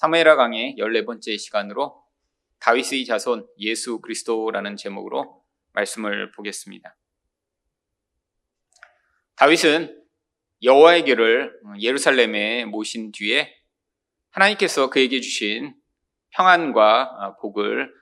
사무엘하 0.00 0.36
강의 0.36 0.76
14번째 0.78 1.36
시간으로 1.36 2.00
다윗의 2.60 3.04
자손 3.04 3.48
예수 3.58 4.00
그리스도라는 4.00 4.76
제목으로 4.76 5.42
말씀을 5.72 6.30
보겠습니다. 6.30 6.96
다윗은 9.34 10.00
여호와의 10.62 11.04
궤를 11.04 11.52
예루살렘에 11.80 12.64
모신 12.64 13.10
뒤에 13.10 13.52
하나님께서 14.30 14.88
그에게 14.88 15.20
주신 15.20 15.74
평안과 16.30 17.38
복을 17.40 17.92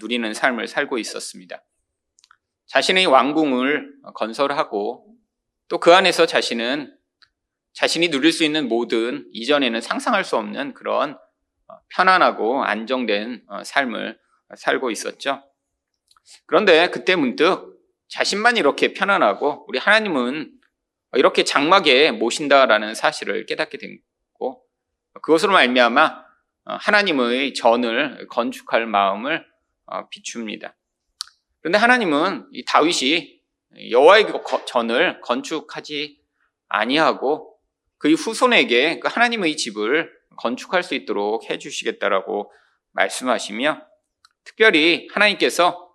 누리는 0.00 0.32
삶을 0.32 0.66
살고 0.68 0.96
있었습니다. 0.96 1.62
자신의 2.64 3.04
왕궁을 3.04 3.96
건설하고 4.14 5.06
또 5.68 5.78
그 5.80 5.92
안에서 5.92 6.24
자신은 6.24 6.96
자신이 7.74 8.08
누릴 8.08 8.32
수 8.32 8.42
있는 8.42 8.68
모든 8.68 9.28
이전에는 9.32 9.82
상상할 9.82 10.24
수 10.24 10.38
없는 10.38 10.72
그런 10.72 11.18
편안하고 11.88 12.64
안정된 12.64 13.46
삶을 13.64 14.18
살고 14.56 14.90
있었죠. 14.90 15.42
그런데 16.46 16.88
그때 16.90 17.16
문득 17.16 17.80
자신만 18.08 18.56
이렇게 18.56 18.92
편안하고 18.92 19.66
우리 19.68 19.78
하나님은 19.78 20.52
이렇게 21.14 21.44
장막에 21.44 22.10
모신다라는 22.10 22.94
사실을 22.94 23.46
깨닫게 23.46 23.78
됐고 23.78 24.64
그것으로 25.20 25.52
말미암아 25.52 26.24
하나님의 26.64 27.54
전을 27.54 28.28
건축할 28.28 28.86
마음을 28.86 29.44
비춥니다. 30.10 30.74
그런데 31.60 31.78
하나님은 31.78 32.48
이 32.52 32.64
다윗이 32.64 33.40
여호와의 33.90 34.26
전을 34.66 35.20
건축하지 35.20 36.20
아니하고 36.68 37.58
그의 37.98 38.14
후손에게 38.14 39.00
그 39.00 39.08
하나님의 39.08 39.56
집을 39.56 40.12
건축할 40.36 40.82
수 40.82 40.94
있도록 40.94 41.48
해주시겠다라고 41.48 42.52
말씀하시며 42.92 43.80
특별히 44.44 45.08
하나님께서 45.12 45.90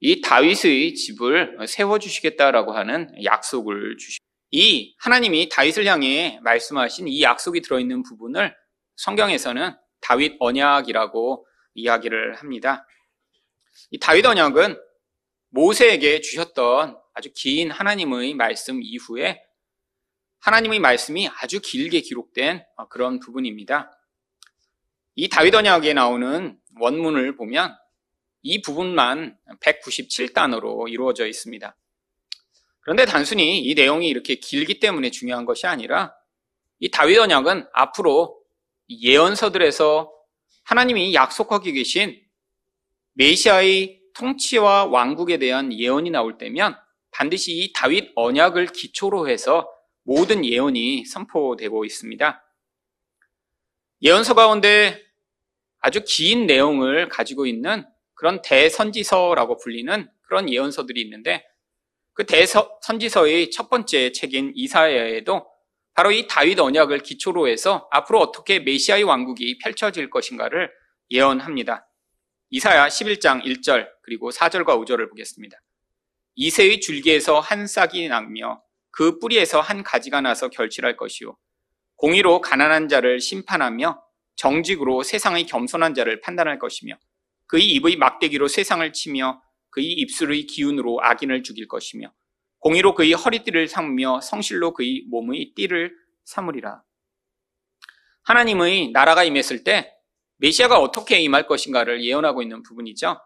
이 0.00 0.20
다윗의 0.20 0.94
집을 0.94 1.58
세워주시겠다라고 1.66 2.72
하는 2.72 3.10
약속을 3.24 3.96
주십니다. 3.96 4.24
이 4.50 4.94
하나님이 4.98 5.48
다윗을 5.48 5.86
향해 5.86 6.38
말씀하신 6.42 7.08
이 7.08 7.22
약속이 7.22 7.62
들어있는 7.62 8.02
부분을 8.02 8.54
성경에서는 8.96 9.74
다윗 10.00 10.36
언약이라고 10.38 11.46
이야기를 11.74 12.36
합니다. 12.36 12.86
이 13.90 13.98
다윗 13.98 14.24
언약은 14.24 14.78
모세에게 15.50 16.20
주셨던 16.20 16.98
아주 17.14 17.30
긴 17.34 17.70
하나님의 17.70 18.34
말씀 18.34 18.80
이후에 18.82 19.42
하나님의 20.40 20.78
말씀이 20.80 21.28
아주 21.40 21.60
길게 21.60 22.00
기록된 22.00 22.64
그런 22.88 23.20
부분입니다. 23.20 23.90
이 25.14 25.28
다윗 25.28 25.54
언약에 25.54 25.94
나오는 25.94 26.58
원문을 26.78 27.36
보면 27.36 27.76
이 28.42 28.62
부분만 28.62 29.36
197단어로 29.60 30.90
이루어져 30.90 31.26
있습니다. 31.26 31.76
그런데 32.80 33.04
단순히 33.04 33.60
이 33.60 33.74
내용이 33.74 34.08
이렇게 34.08 34.36
길기 34.36 34.78
때문에 34.78 35.10
중요한 35.10 35.44
것이 35.44 35.66
아니라 35.66 36.14
이 36.78 36.90
다윗 36.90 37.18
언약은 37.18 37.66
앞으로 37.72 38.40
예언서들에서 38.88 40.12
하나님이 40.62 41.14
약속하고 41.14 41.64
계신 41.64 42.20
메시아의 43.14 44.00
통치와 44.14 44.84
왕국에 44.86 45.38
대한 45.38 45.72
예언이 45.72 46.10
나올 46.10 46.38
때면 46.38 46.76
반드시 47.10 47.52
이 47.52 47.72
다윗 47.72 48.12
언약을 48.14 48.66
기초로 48.66 49.28
해서 49.28 49.68
모든 50.06 50.44
예언이 50.44 51.04
선포되고 51.04 51.84
있습니다. 51.84 52.42
예언서 54.02 54.34
가운데 54.34 55.04
아주 55.80 56.02
긴 56.06 56.46
내용을 56.46 57.08
가지고 57.08 57.44
있는 57.44 57.84
그런 58.14 58.40
대선지서라고 58.40 59.56
불리는 59.56 60.08
그런 60.22 60.48
예언서들이 60.48 61.00
있는데 61.02 61.44
그 62.14 62.24
대선지서의 62.24 63.50
첫 63.50 63.68
번째 63.68 64.12
책인 64.12 64.52
이사야에도 64.54 65.46
바로 65.92 66.12
이 66.12 66.26
다윗 66.28 66.58
언약을 66.58 67.00
기초로 67.00 67.48
해서 67.48 67.88
앞으로 67.90 68.20
어떻게 68.20 68.60
메시아의 68.60 69.02
왕국이 69.02 69.58
펼쳐질 69.58 70.08
것인가를 70.08 70.70
예언합니다. 71.10 71.88
이사야 72.50 72.86
11장 72.88 73.42
1절 73.42 73.88
그리고 74.02 74.30
4절과 74.30 74.78
5절을 74.84 75.08
보겠습니다. 75.10 75.60
이새의 76.36 76.80
줄기에서 76.80 77.40
한 77.40 77.66
싹이 77.66 78.08
나며 78.08 78.62
그 78.96 79.18
뿌리에서 79.18 79.60
한 79.60 79.82
가지가 79.82 80.22
나서 80.22 80.48
결실할 80.48 80.96
것이요 80.96 81.36
공의로 81.96 82.40
가난한 82.40 82.88
자를 82.88 83.20
심판하며 83.20 84.02
정직으로 84.36 85.02
세상의 85.02 85.44
겸손한 85.44 85.92
자를 85.92 86.22
판단할 86.22 86.58
것이며 86.58 86.96
그의 87.46 87.66
입의 87.72 87.96
막대기로 87.96 88.48
세상을 88.48 88.90
치며 88.94 89.42
그의 89.70 89.88
입술의 89.92 90.46
기운으로 90.46 91.00
악인을 91.02 91.42
죽일 91.42 91.68
것이며 91.68 92.10
공의로 92.60 92.94
그의 92.94 93.12
허리띠를 93.12 93.68
삼으며 93.68 94.22
성실로 94.22 94.72
그의 94.72 95.04
몸의 95.10 95.52
띠를 95.54 95.94
삼으리라. 96.24 96.82
하나님의 98.22 98.92
나라가 98.92 99.24
임했을 99.24 99.62
때 99.62 99.92
메시아가 100.38 100.78
어떻게 100.78 101.20
임할 101.20 101.46
것인가를 101.46 102.02
예언하고 102.02 102.42
있는 102.42 102.62
부분이죠. 102.62 103.20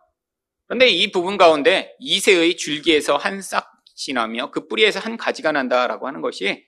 그런데 0.67 0.89
이 0.89 1.11
부분 1.13 1.37
가운데 1.37 1.95
이세의 2.01 2.57
줄기에서 2.57 3.17
한 3.17 3.41
싹 3.41 3.80
이 4.09 4.13
나며 4.13 4.51
그 4.51 4.67
뿌리에서 4.67 5.01
한 5.01 5.17
가지가 5.17 5.53
난다라고 5.53 6.07
하는 6.07 6.21
것이 6.21 6.67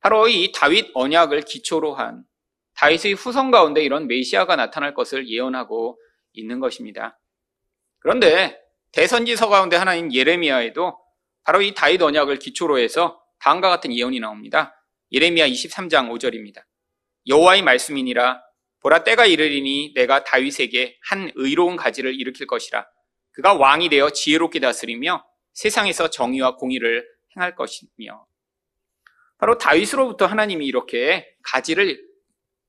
바로 0.00 0.28
이 0.28 0.52
다윗 0.52 0.90
언약을 0.94 1.42
기초로 1.42 1.94
한 1.94 2.24
다윗의 2.74 3.14
후손 3.14 3.50
가운데 3.50 3.82
이런 3.82 4.06
메시아가 4.06 4.56
나타날 4.56 4.94
것을 4.94 5.28
예언하고 5.28 5.98
있는 6.32 6.60
것입니다. 6.60 7.18
그런데 8.00 8.58
대선지서 8.92 9.48
가운데 9.48 9.76
하나인 9.76 10.12
예레미야에도 10.12 10.98
바로 11.44 11.62
이 11.62 11.74
다윗 11.74 12.02
언약을 12.02 12.38
기초로 12.38 12.78
해서 12.78 13.22
다음과 13.38 13.68
같은 13.68 13.94
예언이 13.94 14.20
나옵니다. 14.20 14.74
예레미야 15.12 15.48
23장 15.48 16.10
5절입니다. 16.10 16.64
여호와의 17.28 17.62
말씀이니라 17.62 18.42
보라 18.80 19.04
때가 19.04 19.26
이르리니 19.26 19.94
내가 19.94 20.24
다윗에게 20.24 20.98
한 21.08 21.30
의로운 21.34 21.76
가지를 21.76 22.14
일으킬 22.14 22.46
것이라 22.46 22.86
그가 23.32 23.54
왕이 23.54 23.88
되어 23.88 24.10
지혜롭게 24.10 24.60
다스리며 24.60 25.24
세상에서 25.56 26.10
정의와 26.10 26.56
공의를 26.56 27.08
행할 27.34 27.54
것이며 27.54 28.26
바로 29.38 29.56
다윗으로부터 29.58 30.26
하나님이 30.26 30.66
이렇게 30.66 31.34
가지를 31.42 31.98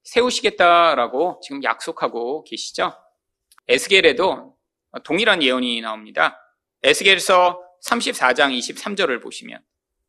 세우시겠다라고 0.04 1.42
지금 1.44 1.64
약속하고 1.64 2.46
계시죠. 2.46 2.94
에스겔에도 3.68 4.58
동일한 5.04 5.44
예언이 5.44 5.82
나옵니다. 5.82 6.40
에스겔서 6.84 7.62
34장 7.86 8.58
23절을 8.58 9.22
보시면 9.22 9.62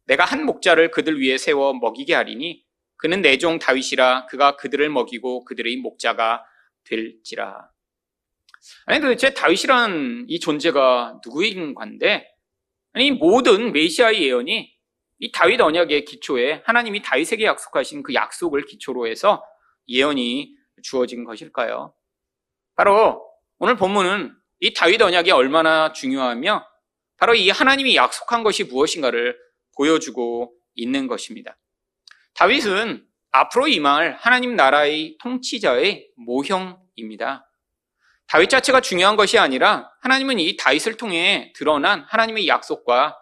내가 0.05 0.25
한 0.25 0.45
목자를 0.47 0.93
그들 0.93 1.21
위에 1.21 1.37
세워 1.37 1.75
먹이게 1.75 2.15
하리니 2.15 2.65
그는 2.97 3.23
내 3.23 3.39
종 3.39 3.59
다윗이라 3.59 4.27
그가 4.27 4.57
그들을 4.57 4.89
먹이고 4.89 5.45
그들의 5.45 5.77
목자가 5.79 6.45
될지라. 6.85 7.71
아니 8.87 9.01
도대체 9.01 9.35
다윗이라는 9.35 10.27
이 10.29 10.39
존재가 10.39 11.21
누구인 11.25 11.75
관데 11.75 12.38
아니 12.93 13.11
모든 13.11 13.73
메시아의 13.73 14.23
예언이 14.23 14.73
이 15.21 15.33
다윗 15.33 15.61
언약의 15.61 16.05
기초에 16.05 16.63
하나님이 16.65 17.03
다윗에게 17.03 17.45
약속하신 17.45 18.03
그 18.03 18.15
약속을 18.15 18.65
기초로 18.65 19.07
해서 19.09 19.45
예언이 19.89 20.55
주어진 20.83 21.25
것일까요? 21.25 21.95
바로 22.77 23.25
오늘 23.59 23.77
본문은 23.77 24.35
이 24.61 24.73
다윗 24.75 25.03
언약이 25.03 25.31
얼마나 25.31 25.93
중요하며 25.93 26.65
바로 27.17 27.35
이 27.35 27.51
하나님이 27.51 27.97
약속한 27.97 28.45
것이 28.45 28.65
무엇인가를 28.65 29.37
보여주고 29.77 30.53
있는 30.75 31.09
것입니다. 31.09 31.59
다윗은 32.35 33.05
앞으로 33.33 33.67
임할 33.69 34.15
하나님 34.15 34.55
나라의 34.55 35.19
통치자의 35.21 36.09
모형입니다. 36.17 37.48
다윗 38.29 38.51
자체가 38.51 38.81
중요한 38.81 39.17
것이 39.17 39.39
아니라 39.39 39.91
하나님은 40.03 40.39
이 40.39 40.57
다윗을 40.57 40.97
통해 40.97 41.53
드러난 41.57 42.05
하나님의 42.09 42.47
약속과 42.47 43.17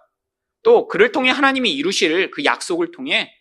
또 0.63 0.89
그를 0.89 1.13
통해 1.13 1.31
하나님이 1.31 1.73
이루실 1.73 2.33
그 2.33 2.45
약속을 2.45 2.91
통해 2.91 3.33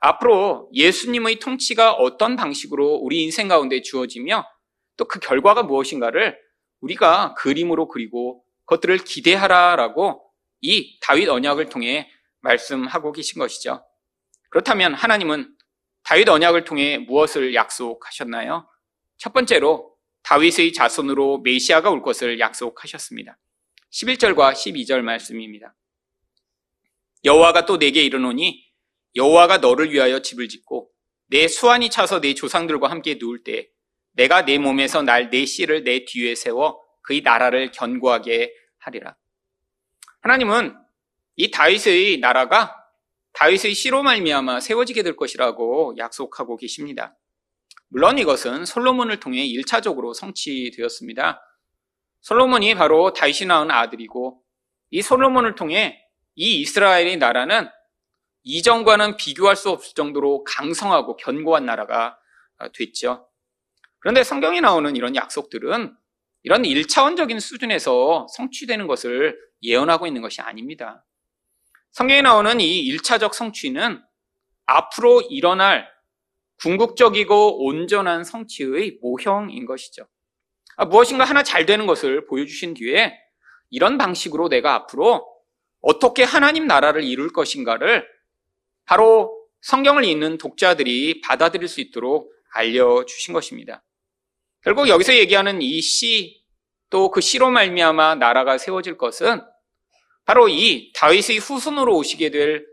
앞으로 0.00 0.68
예수님의 0.74 1.38
통치가 1.38 1.92
어떤 1.92 2.36
방식으로 2.36 2.96
우리 2.96 3.22
인생 3.22 3.48
가운데 3.48 3.80
주어지며 3.80 4.44
또 4.96 5.06
그 5.06 5.18
결과가 5.18 5.62
무엇인가를 5.62 6.38
우리가 6.80 7.34
그림으로 7.34 7.88
그리고 7.88 8.44
그것들을 8.66 8.98
기대하라라고 8.98 10.24
이 10.60 10.98
다윗 11.00 11.28
언약을 11.28 11.68
통해 11.68 12.10
말씀하고 12.40 13.12
계신 13.12 13.38
것이죠. 13.38 13.84
그렇다면 14.50 14.94
하나님은 14.94 15.54
다윗 16.02 16.28
언약을 16.28 16.64
통해 16.64 16.98
무엇을 16.98 17.54
약속하셨나요? 17.54 18.68
첫 19.16 19.32
번째로 19.32 19.93
다윗의 20.24 20.72
자손으로 20.72 21.38
메시아가 21.38 21.90
올 21.90 22.02
것을 22.02 22.40
약속하셨습니다. 22.40 23.38
11절과 23.92 24.52
12절 24.52 25.02
말씀입니다. 25.02 25.74
여호와가 27.24 27.66
또 27.66 27.78
내게 27.78 28.02
이르노니 28.02 28.64
여호와가 29.16 29.58
너를 29.58 29.92
위하여 29.92 30.20
집을 30.20 30.48
짓고 30.48 30.90
내 31.28 31.46
수완이 31.46 31.90
차서 31.90 32.20
내 32.20 32.34
조상들과 32.34 32.90
함께 32.90 33.16
누울 33.18 33.44
때 33.44 33.68
내가 34.12 34.44
내 34.44 34.58
몸에서 34.58 35.02
날 35.02 35.30
내 35.30 35.44
씨를 35.44 35.84
내 35.84 36.04
뒤에 36.04 36.34
세워 36.34 36.80
그의 37.02 37.20
나라를 37.20 37.70
견고하게 37.70 38.52
하리라. 38.78 39.16
하나님은 40.20 40.74
이 41.36 41.50
다윗의 41.50 42.18
나라가 42.18 42.74
다윗의 43.34 43.74
씨로 43.74 44.02
말미암아 44.02 44.60
세워지게 44.60 45.02
될 45.02 45.16
것이라고 45.16 45.96
약속하고 45.98 46.56
계십니다. 46.56 47.16
물론 47.94 48.18
이것은 48.18 48.64
솔로몬을 48.64 49.20
통해 49.20 49.46
1차적으로 49.46 50.14
성취되었습니다. 50.14 51.40
솔로몬이 52.22 52.74
바로 52.74 53.12
다윗이 53.12 53.46
낳은 53.46 53.70
아들이고 53.70 54.42
이 54.90 55.00
솔로몬을 55.00 55.54
통해 55.54 56.04
이 56.34 56.60
이스라엘의 56.60 57.18
나라는 57.18 57.68
이전과는 58.42 59.16
비교할 59.16 59.54
수 59.54 59.70
없을 59.70 59.94
정도로 59.94 60.42
강성하고 60.42 61.14
견고한 61.14 61.66
나라가 61.66 62.18
됐죠. 62.72 63.28
그런데 64.00 64.24
성경에 64.24 64.60
나오는 64.60 64.96
이런 64.96 65.14
약속들은 65.14 65.96
이런 66.42 66.62
1차원적인 66.64 67.38
수준에서 67.38 68.26
성취되는 68.34 68.88
것을 68.88 69.38
예언하고 69.62 70.08
있는 70.08 70.20
것이 70.20 70.40
아닙니다. 70.40 71.04
성경에 71.92 72.22
나오는 72.22 72.60
이 72.60 72.90
1차적 72.90 73.34
성취는 73.34 74.02
앞으로 74.66 75.20
일어날 75.30 75.93
궁극적이고 76.64 77.66
온전한 77.66 78.24
성취의 78.24 78.98
모형인 79.02 79.66
것이죠. 79.66 80.08
아, 80.76 80.86
무엇인가 80.86 81.24
하나 81.24 81.42
잘 81.42 81.66
되는 81.66 81.86
것을 81.86 82.24
보여주신 82.24 82.72
뒤에 82.72 83.12
이런 83.68 83.98
방식으로 83.98 84.48
내가 84.48 84.72
앞으로 84.72 85.26
어떻게 85.82 86.22
하나님 86.22 86.66
나라를 86.66 87.04
이룰 87.04 87.30
것인가를 87.30 88.06
바로 88.86 89.46
성경을 89.60 90.04
읽는 90.04 90.38
독자들이 90.38 91.20
받아들일 91.20 91.68
수 91.68 91.82
있도록 91.82 92.32
알려주신 92.54 93.34
것입니다. 93.34 93.84
결국 94.62 94.88
여기서 94.88 95.14
얘기하는 95.16 95.60
이 95.60 95.82
씨, 95.82 96.42
또 96.88 97.10
그 97.10 97.20
씨로 97.20 97.50
말미암아 97.50 98.14
나라가 98.14 98.56
세워질 98.56 98.96
것은 98.96 99.42
바로 100.24 100.48
이 100.48 100.92
다윗의 100.94 101.38
후손으로 101.38 101.94
오시게 101.96 102.30
될 102.30 102.64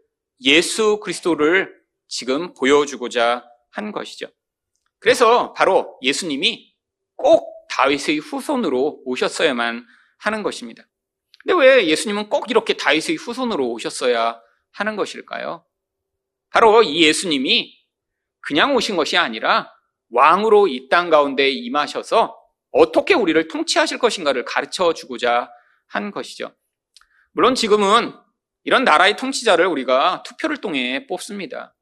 예수 0.42 1.00
그리스도를 1.02 1.74
지금 2.08 2.54
보여주고자 2.54 3.50
한 3.72 3.92
것이죠. 3.92 4.28
그래서 5.00 5.54
바로 5.54 5.98
예수님이 6.02 6.74
꼭 7.16 7.68
다윗의 7.70 8.20
후손으로 8.20 9.02
오셨어야만 9.06 9.86
하는 10.20 10.44
것입니다. 10.44 10.84
근데 11.44 11.60
왜 11.60 11.88
예수님은 11.88 12.30
꼭 12.30 12.50
이렇게 12.52 12.74
다윗의 12.74 13.16
후손으로 13.16 13.70
오셨어야 13.72 14.40
하는 14.74 14.96
것일까요? 14.96 15.66
바로 16.52 16.84
이 16.84 17.04
예수님이 17.04 17.74
그냥 18.42 18.76
오신 18.76 18.96
것이 18.96 19.18
아니라 19.18 19.74
왕으로 20.12 20.68
이 20.68 20.90
땅 20.90 21.10
가운데 21.10 21.50
임하셔서 21.50 22.38
어떻게 22.72 23.14
우리를 23.14 23.48
통치하실 23.48 23.98
것인가를 24.00 24.46
가르쳐 24.46 24.94
주고자 24.94 25.50
한 25.88 26.12
것이죠. 26.12 26.54
물론 27.32 27.56
지금은 27.56 28.14
이런 28.64 28.84
나라의 28.84 29.16
통치자를 29.16 29.66
우리가 29.66 30.24
투표를 30.24 30.58
통해 30.58 31.08
뽑습니다. 31.08 31.74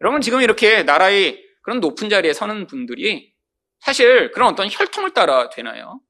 여러분 0.00 0.20
지금 0.20 0.40
이렇게 0.40 0.82
나라의 0.82 1.44
그런 1.62 1.80
높은 1.80 2.08
자리에 2.08 2.32
서는 2.32 2.66
분들이 2.66 3.34
사실 3.80 4.30
그런 4.30 4.50
어떤 4.50 4.68
혈통을 4.70 5.12
따라 5.12 5.48
되나요? 5.50 6.00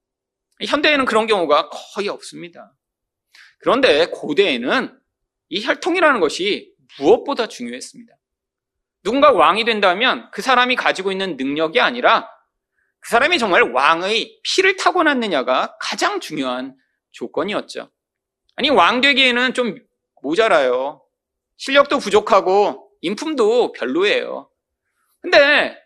현대에는 0.65 1.05
그런 1.05 1.27
경우가 1.27 1.71
거의 1.71 2.09
없습니다. 2.09 2.73
그런데 3.59 4.07
고대에는 4.07 4.99
이 5.49 5.65
혈통이라는 5.65 6.21
것이 6.21 6.73
무엇보다 6.99 7.47
중요했습니다. 7.47 8.13
누군가 9.03 9.33
왕이 9.33 9.65
된다면 9.65 10.29
그 10.33 10.43
사람이 10.43 10.77
가지고 10.77 11.11
있는 11.13 11.37
능력이 11.37 11.81
아니라 11.81 12.29
그 13.01 13.11
사람이 13.11 13.39
정말 13.39 13.63
왕의 13.63 14.41
피를 14.43 14.77
타고났느냐가 14.77 15.77
가장 15.81 16.21
중요한 16.21 16.77
조건이었죠. 17.13 17.91
아니, 18.57 18.69
왕 18.69 19.01
되기에는 19.01 19.55
좀 19.55 19.77
모자라요. 20.21 21.03
실력도 21.57 21.99
부족하고 21.99 22.90
인품도 23.01 23.73
별로예요. 23.73 24.49
근데 25.21 25.77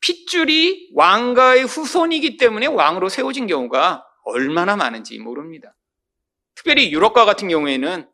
핏줄이 0.00 0.90
왕가의 0.94 1.64
후손이기 1.64 2.36
때문에 2.36 2.66
왕으로 2.66 3.08
세워진 3.08 3.46
경우가 3.46 4.04
얼마나 4.24 4.76
많은지 4.76 5.18
모릅니다. 5.18 5.74
특별히 6.54 6.92
유럽과 6.92 7.24
같은 7.24 7.48
경우에는 7.48 8.08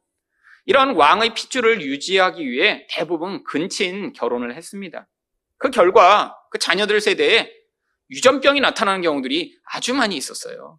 이런 0.67 0.95
왕의 0.95 1.35
핏줄을 1.35 1.83
유지하기 1.83 2.49
위해 2.49 2.87
대부분 2.91 3.43
근친 3.45 4.13
결혼을 4.13 4.55
했습니다. 4.55 5.09
그 5.59 5.71
결과 5.71 6.37
그 6.51 6.59
자녀들 6.59 7.01
세대에 7.01 7.51
유전병이 8.11 8.61
나타나는 8.61 9.03
경우들이 9.03 9.57
아주 9.65 9.95
많이 9.95 10.17
있었어요. 10.17 10.79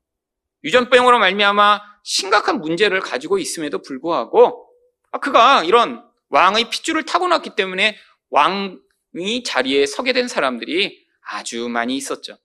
유전병으로 0.64 1.20
말미암아 1.20 1.82
심각한 2.04 2.62
문제를 2.62 3.00
가지고 3.00 3.38
있음에도 3.38 3.82
불구하고 3.82 4.68
아, 5.12 5.20
그가 5.20 5.64
이런 5.64 6.04
왕의 6.32 6.70
핏줄을 6.70 7.04
타고났기 7.06 7.52
때문에 7.56 7.98
왕이 8.30 9.44
자리에 9.46 9.86
서게 9.86 10.14
된 10.14 10.28
사람들이 10.28 11.06
아주 11.30 11.68
많이 11.70 11.96
있었죠. 11.96 12.38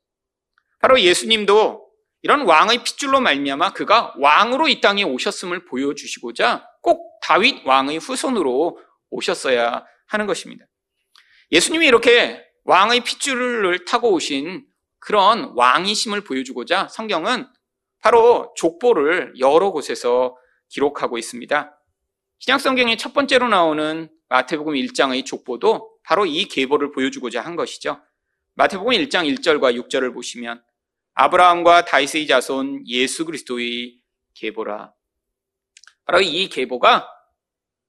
바로 0.81 1.01
예수님도 1.01 1.87
이런 2.23 2.43
왕의 2.43 2.83
핏줄로 2.83 3.21
말미암아 3.21 3.73
그가 3.73 4.13
왕으로 4.19 4.69
이 4.69 4.81
땅에 4.81 5.05
오셨음을 5.05 5.65
보여주시고자 5.67 6.69
꼭 6.83 7.19
다윗 7.23 7.65
왕의 7.65 7.99
후손으로 7.99 8.79
오셨어야 9.11 9.85
하는 10.09 10.27
것입니다. 10.27 10.67
예수님이 11.53 11.87
이렇게 11.87 12.45
왕의 12.65 13.01
핏줄을 13.05 13.85
타고 13.85 14.13
오신 14.13 14.67
그런 14.99 15.53
왕이심을 15.55 16.23
보여주고자 16.23 16.89
성경은 16.89 17.47
바로 18.01 18.53
족보를 18.57 19.35
여러 19.39 19.71
곳에서 19.71 20.37
기록하고 20.69 21.19
있습니다. 21.19 21.76
신약 22.39 22.61
성경의 22.61 22.99
첫 22.99 23.15
번째로 23.15 23.49
나오는 23.49 24.11
마태복음 24.29 24.75
1장의 24.75 25.25
족보도 25.25 25.99
바로 26.03 26.27
이 26.27 26.45
계보를 26.45 26.93
보여주고자 26.93 27.41
한 27.41 27.57
것이죠. 27.57 28.01
마태복음 28.55 28.93
1장 28.93 29.33
1절과 29.35 29.75
6절을 29.89 30.13
보시면 30.13 30.63
아브라함과 31.15 31.87
다윗의 31.87 32.27
자손 32.27 32.87
예수 32.89 33.25
그리스도의 33.25 33.99
계보라. 34.35 34.93
바로 36.05 36.21
이 36.21 36.49
계보가 36.49 37.09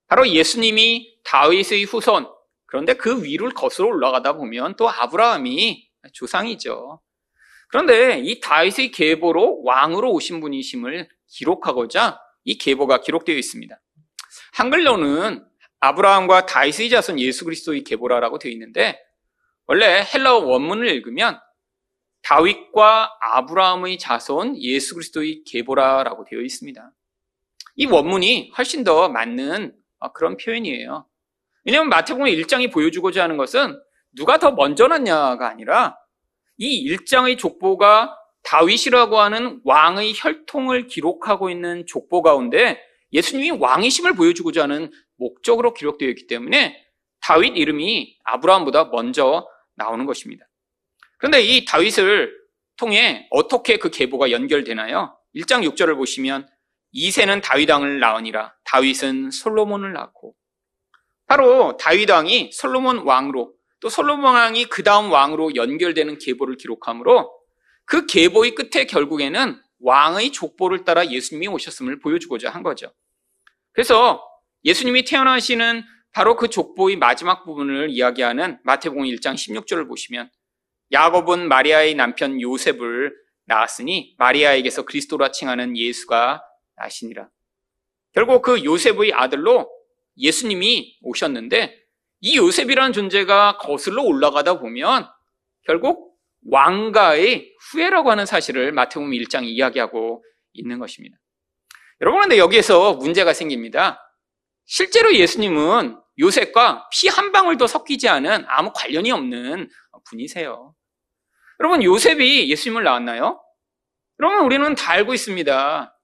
바로 0.08 0.28
예수님이 0.28 1.20
다윗의 1.26 1.84
후손 1.84 2.28
그런데 2.66 2.94
그 2.94 3.24
위를 3.24 3.52
거슬러 3.52 3.90
올라가다 3.90 4.34
보면 4.34 4.76
또 4.78 4.90
아브라함이 4.90 5.90
조상이죠. 6.14 7.02
그런데 7.68 8.20
이 8.20 8.40
다윗의 8.40 8.92
계보로 8.92 9.64
왕으로 9.64 10.12
오신 10.14 10.40
분이심을 10.40 11.10
기록하고자 11.28 12.20
이 12.46 12.58
계보가 12.58 13.02
기록되어 13.02 13.36
있습니다. 13.36 13.78
한글로는 14.54 15.46
아브라함과 15.80 16.46
다윗의 16.46 16.90
자손 16.90 17.20
예수 17.20 17.46
그리스도의 17.46 17.84
계보라라고 17.84 18.40
되어 18.40 18.52
있는데 18.52 19.00
원래 19.68 20.04
헬라어 20.04 20.40
원문을 20.40 20.88
읽으면 20.88 21.40
다윗과 22.24 23.18
아브라함의 23.22 24.00
자손 24.00 24.62
예수 24.62 24.96
그리스도의 24.96 25.44
계보라라고 25.46 26.26
되어 26.26 26.42
있습니다. 26.42 26.92
이 27.76 27.86
원문이 27.86 28.52
훨씬 28.58 28.84
더 28.84 29.08
맞는 29.10 29.76
그런 30.14 30.38
표현이에요. 30.38 31.08
왜냐하면 31.64 31.90
마태복음 31.90 32.26
1장이 32.28 32.72
보여주고자 32.72 33.24
하는 33.24 33.38
것은 33.38 33.80
누가 34.16 34.40
더 34.40 34.52
먼저 34.52 34.88
났냐가 34.88 35.50
아니라 35.50 35.98
이 36.58 36.90
1장의 36.92 37.38
족보가 37.38 38.18
다윗이라고 38.44 39.20
하는 39.20 39.62
왕의 39.64 40.14
혈통을 40.16 40.88
기록하고 40.88 41.50
있는 41.50 41.86
족보 41.86 42.22
가운데 42.22 42.82
예수님이 43.14 43.52
왕이심을 43.52 44.14
보여주고자 44.14 44.64
하는 44.64 44.92
목적으로 45.18 45.74
기록되어 45.74 46.10
있기 46.10 46.28
때문에 46.28 46.84
다윗 47.22 47.58
이름이 47.58 48.18
아브라함보다 48.24 48.86
먼저 48.86 49.48
나오는 49.76 50.06
것입니다. 50.06 50.46
그런데 51.18 51.42
이 51.42 51.66
다윗을 51.66 52.34
통해 52.78 53.28
어떻게 53.32 53.78
그 53.78 53.90
계보가 53.90 54.32
연결되나요? 54.32 55.18
1장 55.36 55.68
6절을 55.70 55.96
보시면 55.96 56.48
이세는 56.92 57.42
다윗 57.42 57.70
왕을 57.70 58.00
낳으니라 58.00 58.56
다윗은 58.64 59.32
솔로몬을 59.32 59.94
낳고 59.94 60.36
바로 61.28 61.76
다윗 61.78 62.10
왕이 62.10 62.52
솔로몬 62.54 63.00
왕으로 63.00 63.54
또 63.80 63.90
솔로몬 63.90 64.34
왕이 64.34 64.66
그 64.66 64.84
다음 64.84 65.12
왕으로 65.12 65.56
연결되는 65.56 66.18
계보를 66.20 66.58
기록하므로 66.58 67.32
그 67.86 68.06
계보의 68.06 68.56
끝에 68.56 68.86
결국에는 68.86 69.62
왕의 69.80 70.32
족보를 70.32 70.84
따라 70.84 71.08
예수님이 71.08 71.48
오셨음을 71.48 72.00
보여주고자 72.00 72.50
한 72.50 72.64
거죠. 72.64 72.94
그래서 73.74 74.24
예수님이 74.64 75.06
태어나시는 75.06 75.84
바로 76.12 76.36
그 76.36 76.48
족보의 76.48 76.96
마지막 76.96 77.44
부분을 77.44 77.90
이야기하는 77.92 78.60
마태복음 78.64 79.04
1장 79.04 79.36
16절을 79.36 79.88
보시면 79.88 80.32
야곱은 80.92 81.48
마리아의 81.48 81.96
남편 81.96 82.42
요셉을 82.42 83.14
낳았으니 83.46 84.16
마리아에게서 84.18 84.84
그리스도라 84.84 85.32
칭하는 85.32 85.78
예수가 85.78 86.42
나시니라. 86.76 87.30
결국 88.14 88.42
그 88.42 88.64
요셉의 88.64 89.14
아들로 89.14 89.70
예수님이 90.18 90.98
오셨는데 91.02 91.78
이 92.22 92.38
요셉이라는 92.38 92.94
존재가 92.94 93.58
거슬러 93.58 94.02
올라가다 94.02 94.60
보면 94.60 95.08
결국 95.64 96.07
왕가의 96.50 97.54
후예라고 97.72 98.12
하는 98.12 98.26
사실을 98.26 98.72
마태복음 98.72 99.12
1장 99.12 99.46
이야기하고 99.46 100.24
있는 100.54 100.80
것입니다. 100.80 101.18
여러분, 102.02 102.22
근데 102.22 102.38
여기에서 102.38 102.94
문제가 102.94 103.34
생깁니다. 103.34 104.00
실제로 104.66 105.14
예수님은 105.14 105.98
요셉과 106.20 106.90
피 106.92 107.08
한 107.10 107.32
방울도 107.32 107.68
섞이지 107.68 108.10
않은 108.10 108.46
아무 108.48 108.72
관련이 108.74 109.12
없는 109.12 109.70
분이세요. 110.10 110.74
여러분, 111.60 111.84
요셉이 111.84 112.50
예수님을 112.50 112.84
낳았나요? 112.84 113.42
여러분, 114.20 114.46
우리는 114.46 114.76
다 114.76 114.92
알고 114.94 115.14
있습니다. 115.14 115.96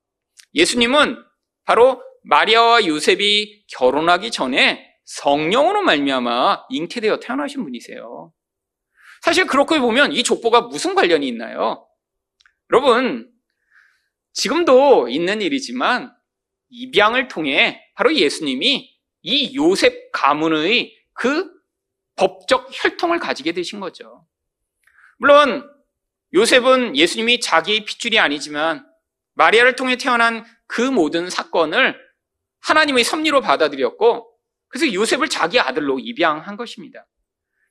예수님은 0.56 1.24
바로 1.66 2.02
마리아와 2.24 2.86
요셉이 2.86 3.66
결혼하기 3.68 4.32
전에 4.32 4.94
성령으로 5.06 5.82
말미암아 5.82 6.66
잉태되어 6.70 7.20
태어나신 7.20 7.64
분이세요. 7.64 8.32
사실 9.24 9.48
그렇게 9.48 9.80
보면 9.80 10.12
이 10.12 10.22
족보가 10.22 10.64
무슨 10.64 10.96
관련이 10.96 11.26
있나요? 11.30 11.88
여러분, 12.70 13.32
지금도 14.34 15.08
있는 15.08 15.42
일이지만 15.42 16.14
입양을 16.68 17.30
통해 17.30 17.90
바로 17.96 18.14
예수님이 18.14 18.94
이 19.22 19.56
요셉 19.56 20.12
가문의 20.12 20.94
그 21.14 21.50
법적 22.18 22.68
혈통을 22.74 23.20
가지게 23.20 23.54
되신 23.54 23.80
거죠. 23.80 24.28
물론 25.20 25.72
요셉은 26.34 26.98
예수님이 26.98 27.40
자기의 27.40 27.86
핏줄이 27.86 28.20
아니지만 28.20 28.86
마리아를 29.36 29.78
통해 29.78 29.96
태어난 29.96 30.44
그 30.68 30.82
모든 30.82 31.30
사건을 31.30 31.98
하나님의 32.60 33.06
섭리로 33.06 33.40
받아들였고 33.40 34.30
그래서 34.68 34.94
요셉을 34.94 35.30
자기 35.30 35.62
아들로 35.62 36.00
입양한 36.00 36.58
것입니다. 36.58 37.06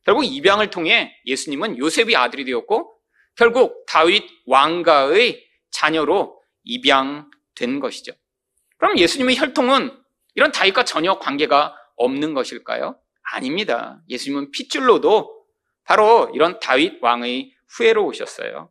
결국 0.05 0.25
입양을 0.25 0.71
통해 0.71 1.15
예수님은 1.27 1.79
요셉의 1.79 2.17
아들이 2.17 2.45
되었고 2.45 2.97
결국 3.37 3.85
다윗 3.87 4.25
왕가의 4.47 5.43
자녀로 5.71 6.41
입양된 6.65 7.81
것이죠. 7.81 8.13
그럼 8.79 8.99
예수님의 8.99 9.37
혈통은 9.39 9.97
이런 10.35 10.53
다윗과 10.53 10.85
전혀 10.85 11.19
관계가 11.19 11.75
없는 11.97 12.35
것일까요? 12.35 12.99
아닙니다. 13.23 14.03
예수님은 14.09 14.51
핏줄로도 14.51 15.47
바로 15.85 16.31
이런 16.35 16.59
다윗 16.61 17.03
왕의 17.03 17.53
후예로 17.69 18.05
오셨어요. 18.07 18.71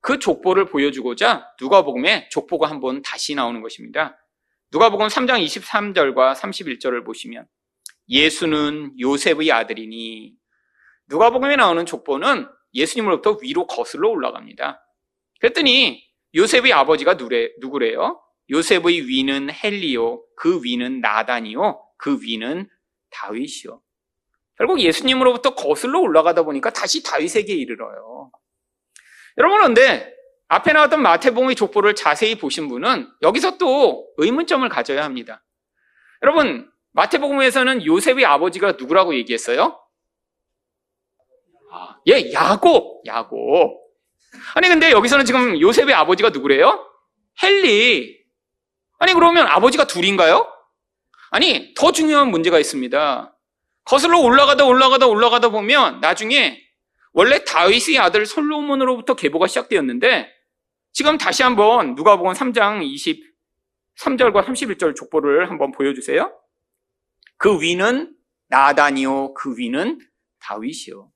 그 0.00 0.18
족보를 0.18 0.66
보여주고자 0.66 1.48
누가복음에 1.60 2.28
족보가 2.30 2.70
한번 2.70 3.02
다시 3.02 3.34
나오는 3.34 3.60
것입니다. 3.62 4.16
누가복음 4.70 5.08
3장 5.08 5.44
23절과 5.44 6.34
31절을 6.34 7.04
보시면 7.04 7.46
예수는 8.08 8.98
요셉의 9.00 9.50
아들이니 9.50 10.34
누가복음에 11.08 11.56
나오는 11.56 11.84
족보는 11.86 12.48
예수님으로부터 12.74 13.38
위로 13.42 13.66
거슬러 13.66 14.10
올라갑니다. 14.10 14.82
그랬더니 15.40 16.02
요셉의 16.34 16.72
아버지가 16.72 17.14
누래, 17.14 17.50
누구래요? 17.60 18.20
요셉의 18.50 19.08
위는 19.08 19.50
헬리요, 19.52 20.22
그 20.36 20.60
위는 20.62 21.00
나단이요, 21.00 21.82
그 21.96 22.18
위는 22.22 22.68
다윗이요. 23.10 23.80
결국 24.56 24.80
예수님으로부터 24.80 25.54
거슬러 25.54 26.00
올라가다 26.00 26.42
보니까 26.42 26.70
다시 26.70 27.02
다윗에게 27.02 27.54
이르러요. 27.54 28.30
여러분, 29.38 29.58
그런데 29.58 30.12
앞에 30.48 30.72
나왔던 30.72 31.02
마태복음의 31.02 31.54
족보를 31.54 31.94
자세히 31.94 32.36
보신 32.36 32.68
분은 32.68 33.08
여기서 33.22 33.58
또 33.58 34.10
의문점을 34.16 34.68
가져야 34.68 35.04
합니다. 35.04 35.44
여러분, 36.22 36.70
마태복음에서는 36.92 37.86
요셉의 37.86 38.24
아버지가 38.24 38.72
누구라고 38.72 39.14
얘기했어요? 39.14 39.78
아, 41.70 41.96
예, 42.08 42.32
야곱, 42.32 43.02
야곱. 43.06 43.80
아니, 44.54 44.68
근데 44.68 44.90
여기서는 44.90 45.24
지금 45.24 45.60
요셉의 45.60 45.94
아버지가 45.94 46.30
누구래요? 46.30 46.86
헬리. 47.42 48.18
아니, 48.98 49.12
그러면 49.14 49.46
아버지가 49.46 49.86
둘인가요? 49.86 50.46
아니, 51.30 51.74
더 51.74 51.92
중요한 51.92 52.30
문제가 52.30 52.58
있습니다. 52.58 53.34
거슬러 53.84 54.18
올라가다 54.18 54.64
올라가다 54.64 55.06
올라가다 55.06 55.48
보면 55.48 56.00
나중에 56.00 56.60
원래 57.12 57.42
다윗의 57.44 57.98
아들 57.98 58.26
솔로몬으로부터 58.26 59.16
계보가 59.16 59.46
시작되었는데 59.46 60.30
지금 60.92 61.16
다시 61.16 61.42
한번 61.42 61.94
누가복음 61.94 62.32
3장 62.32 62.82
23절과 62.84 64.44
31절 64.44 64.94
족보를 64.94 65.48
한번 65.48 65.72
보여주세요. 65.72 66.38
그 67.38 67.60
위는 67.62 68.14
나단이요, 68.48 69.34
그 69.34 69.56
위는 69.56 70.00
다윗이요. 70.40 71.10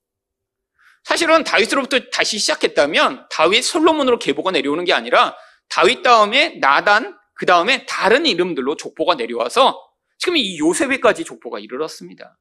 사실은 1.03 1.43
다윗으로부터 1.43 1.99
다시 2.11 2.39
시작했다면 2.39 3.27
다윗 3.29 3.61
솔로몬으로 3.63 4.19
계보가 4.19 4.51
내려오는 4.51 4.83
게 4.85 4.93
아니라 4.93 5.35
다윗 5.69 6.01
다음에 6.01 6.57
나단, 6.59 7.17
그 7.33 7.45
다음에 7.45 7.85
다른 7.85 8.25
이름들로 8.25 8.77
족보가 8.77 9.15
내려와서 9.15 9.79
지금 10.17 10.37
이 10.37 10.57
요셉에까지 10.59 11.25
족보가 11.25 11.59
이르렀습니다. 11.59 12.37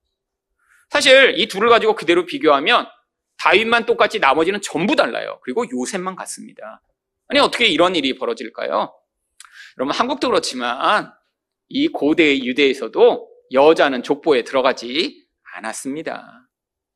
사실 0.90 1.34
이 1.38 1.48
둘을 1.48 1.68
가지고 1.68 1.94
그대로 1.94 2.26
비교하면 2.26 2.86
다윗만 3.38 3.86
똑같이 3.86 4.20
나머지는 4.20 4.60
전부 4.60 4.94
달라요. 4.94 5.40
그리고 5.42 5.64
요셉만 5.68 6.14
같습니다. 6.16 6.82
아니 7.28 7.40
어떻게 7.40 7.66
이런 7.66 7.96
일이 7.96 8.16
벌어질까요? 8.16 8.94
여러분 9.78 9.94
한국도 9.94 10.28
그렇지만 10.28 11.12
이 11.68 11.88
고대 11.88 12.38
유대에서도 12.38 13.28
여자는 13.52 14.02
족보에 14.02 14.44
들어가지 14.44 15.26
않았습니다. 15.54 16.46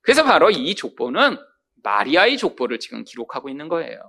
그래서 0.03 0.23
바로 0.23 0.51
이 0.51 0.75
족보는 0.75 1.39
마리아의 1.87 2.37
족보를 2.37 2.81
지금 2.81 3.05
기록하고 3.05 3.49
있는 3.49 3.69
거예요. 3.69 4.01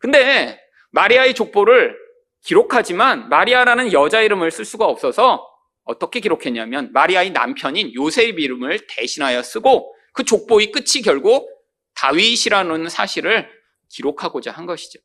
근데 0.00 0.60
마리아의 0.90 1.32
족보를 1.34 1.96
기록하지만 2.42 3.28
마리아라는 3.28 3.92
여자 3.92 4.20
이름을 4.20 4.50
쓸 4.50 4.64
수가 4.64 4.86
없어서 4.86 5.48
어떻게 5.84 6.18
기록했냐면 6.18 6.90
마리아의 6.92 7.30
남편인 7.30 7.94
요셉 7.94 8.40
이름을 8.40 8.88
대신하여 8.88 9.44
쓰고 9.44 9.94
그 10.12 10.24
족보의 10.24 10.72
끝이 10.72 11.02
결국 11.04 11.48
다윗이라는 11.94 12.88
사실을 12.88 13.48
기록하고자 13.88 14.50
한 14.50 14.66
것이죠. 14.66 14.98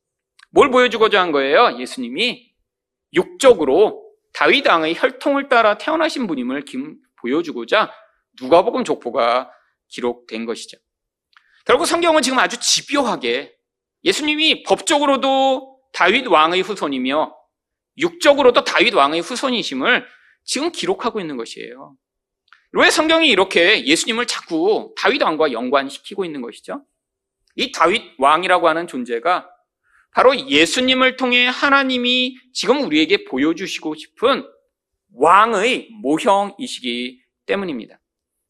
뭘 0.49 0.71
보여주고자 0.71 1.21
한 1.21 1.31
거예요? 1.31 1.77
예수님이 1.77 2.53
육적으로 3.13 4.03
다윗 4.33 4.65
왕의 4.65 4.95
혈통을 4.95 5.47
따라 5.47 5.77
태어나신 5.77 6.25
분임을 6.25 6.65
보여주고자 7.21 7.91
누가복음 8.41 8.83
족보가 8.83 9.51
기록된 9.89 10.45
것이죠. 10.45 10.77
결국 11.67 11.85
성경은 11.85 12.21
지금 12.21 12.39
아주 12.39 12.57
집요하게 12.61 13.53
예수님이 14.05 14.63
법적으로도 14.63 15.81
다윗 15.91 16.25
왕의 16.25 16.61
후손이며 16.61 17.35
육적으로도 17.97 18.63
다윗 18.63 18.93
왕의 18.93 19.19
후손이심을 19.19 20.07
지금 20.45 20.71
기록하고 20.71 21.19
있는 21.19 21.35
것이에요. 21.35 21.97
왜 22.71 22.89
성경이 22.89 23.27
이렇게 23.27 23.85
예수님을 23.85 24.27
자꾸 24.27 24.93
다윗 24.97 25.21
왕과 25.21 25.51
연관시키고 25.51 26.23
있는 26.23 26.41
것이죠? 26.41 26.85
이 27.55 27.73
다윗 27.73 28.13
왕이라고 28.17 28.69
하는 28.69 28.87
존재가 28.87 29.49
바로 30.11 30.37
예수님을 30.37 31.17
통해 31.17 31.47
하나님이 31.47 32.37
지금 32.53 32.81
우리에게 32.83 33.25
보여주시고 33.25 33.95
싶은 33.95 34.45
왕의 35.15 35.89
모형이시기 36.01 37.21
때문입니다. 37.45 37.99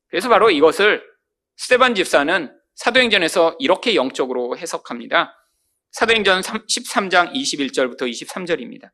그래서 0.08 0.30
바로 0.30 0.52
이것을 0.52 1.04
스테반 1.56 1.96
집사는 1.96 2.57
사도행전에서 2.78 3.56
이렇게 3.60 3.96
영적으로 3.96 4.56
해석합니다. 4.56 5.36
사도행전 5.92 6.42
13장 6.42 7.34
21절부터 7.34 8.04
23절입니다. 8.04 8.92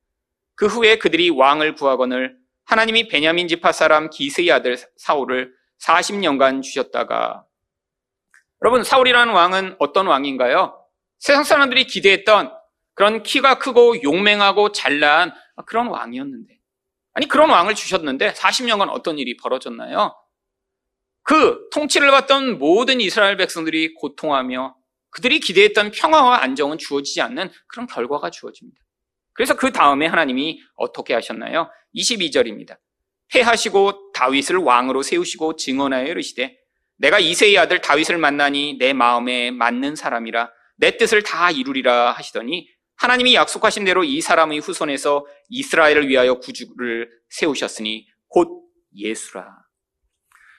그 0.55 0.67
후에 0.67 0.97
그들이 0.97 1.29
왕을 1.29 1.75
구하거늘 1.75 2.37
하나님이 2.65 3.09
베냐민 3.09 3.49
지파 3.49 3.73
사람 3.73 4.09
기스의 4.09 4.51
아들 4.51 4.77
사울을 4.95 5.53
40년간 5.81 6.63
주셨다가 6.63 7.43
여러분 8.63 8.85
사울이라는 8.85 9.33
왕은 9.33 9.75
어떤 9.79 10.07
왕인가요? 10.07 10.79
세상 11.19 11.43
사람들이 11.43 11.85
기대했던 11.85 12.53
그런 12.93 13.21
키가 13.21 13.59
크고 13.59 14.01
용맹하고 14.01 14.71
잘난 14.71 15.33
그런 15.65 15.87
왕이었는데 15.87 16.57
아니 17.15 17.27
그런 17.27 17.49
왕을 17.49 17.75
주셨는데 17.75 18.31
40년간 18.31 18.89
어떤 18.91 19.19
일이 19.19 19.35
벌어졌나요? 19.35 20.15
그 21.23 21.69
통치를 21.71 22.11
받던 22.11 22.59
모든 22.59 23.01
이스라엘 23.01 23.37
백성들이 23.37 23.93
고통하며 23.95 24.75
그들이 25.09 25.39
기대했던 25.39 25.91
평화와 25.91 26.41
안정은 26.41 26.77
주어지지 26.77 27.21
않는 27.21 27.49
그런 27.67 27.87
결과가 27.87 28.29
주어집니다. 28.29 28.79
그래서 29.33 29.55
그 29.55 29.71
다음에 29.71 30.05
하나님이 30.05 30.61
어떻게 30.75 31.13
하셨나요? 31.13 31.69
22절입니다. 31.95 32.77
패하시고 33.29 34.11
다윗을 34.13 34.57
왕으로 34.57 35.01
세우시고 35.01 35.55
증언하여 35.55 36.07
이르시되 36.07 36.55
내가 36.97 37.19
이세의 37.19 37.57
아들 37.57 37.81
다윗을 37.81 38.17
만나니 38.17 38.77
내 38.79 38.93
마음에 38.93 39.51
맞는 39.51 39.95
사람이라 39.95 40.51
내 40.77 40.97
뜻을 40.97 41.23
다 41.23 41.49
이루리라 41.51 42.11
하시더니 42.11 42.67
하나님이 42.95 43.35
약속하신 43.35 43.85
대로 43.85 44.03
이 44.03 44.21
사람의 44.21 44.59
후손에서 44.59 45.25
이스라엘을 45.49 46.07
위하여 46.07 46.35
구주를 46.35 47.09
세우셨으니 47.29 48.07
곧 48.27 48.63
예수라. 48.95 49.62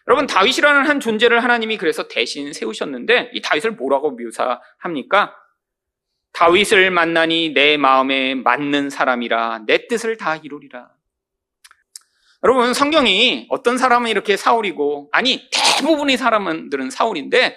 여러분 0.07 0.27
다윗이라는 0.27 0.87
한 0.87 1.01
존재를 1.01 1.43
하나님이 1.43 1.79
그래서 1.79 2.09
대신 2.09 2.53
세우셨는데 2.53 3.31
이 3.33 3.41
다윗을 3.41 3.73
뭐라고 3.73 4.11
묘사합니까? 4.11 5.35
다윗을 6.33 6.91
만나니 6.91 7.55
내 7.55 7.77
마음에 7.77 8.35
맞는 8.35 8.91
사람이라 8.91 9.61
내 9.67 9.87
뜻을 9.87 10.17
다 10.17 10.37
이루리라. 10.37 10.91
여러분 12.43 12.75
성경이 12.75 13.47
어떤 13.49 13.79
사람은 13.79 14.11
이렇게 14.11 14.37
사울이고 14.37 15.09
아니 15.13 15.49
대부분의 15.51 16.19
사람들은 16.19 16.91
사울인데 16.91 17.57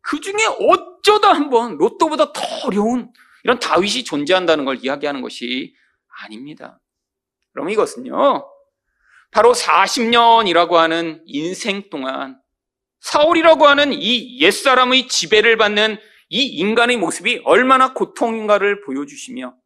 그 0.00 0.20
중에 0.20 0.34
어쩌다 0.60 1.32
한번 1.32 1.76
로또보다 1.76 2.32
더 2.32 2.42
어려운 2.66 3.12
이런 3.42 3.58
다윗이 3.58 4.04
존재한다는 4.04 4.64
걸 4.64 4.78
이야기하는 4.82 5.20
것이 5.20 5.74
아닙니다. 6.22 6.80
그럼 7.52 7.68
이것은요 7.68 8.53
바로 9.34 9.52
40년이라고 9.52 10.74
하는 10.74 11.20
인생 11.26 11.90
동안 11.90 12.40
사울이라고 13.00 13.66
하는 13.66 13.92
이 13.92 14.40
옛사람의 14.40 15.08
지배를 15.08 15.56
받는 15.56 15.98
이 16.28 16.46
인간의 16.46 16.98
모습이 16.98 17.42
얼마나 17.44 17.92
고통인가를 17.92 18.82
보여주시며 18.82 19.56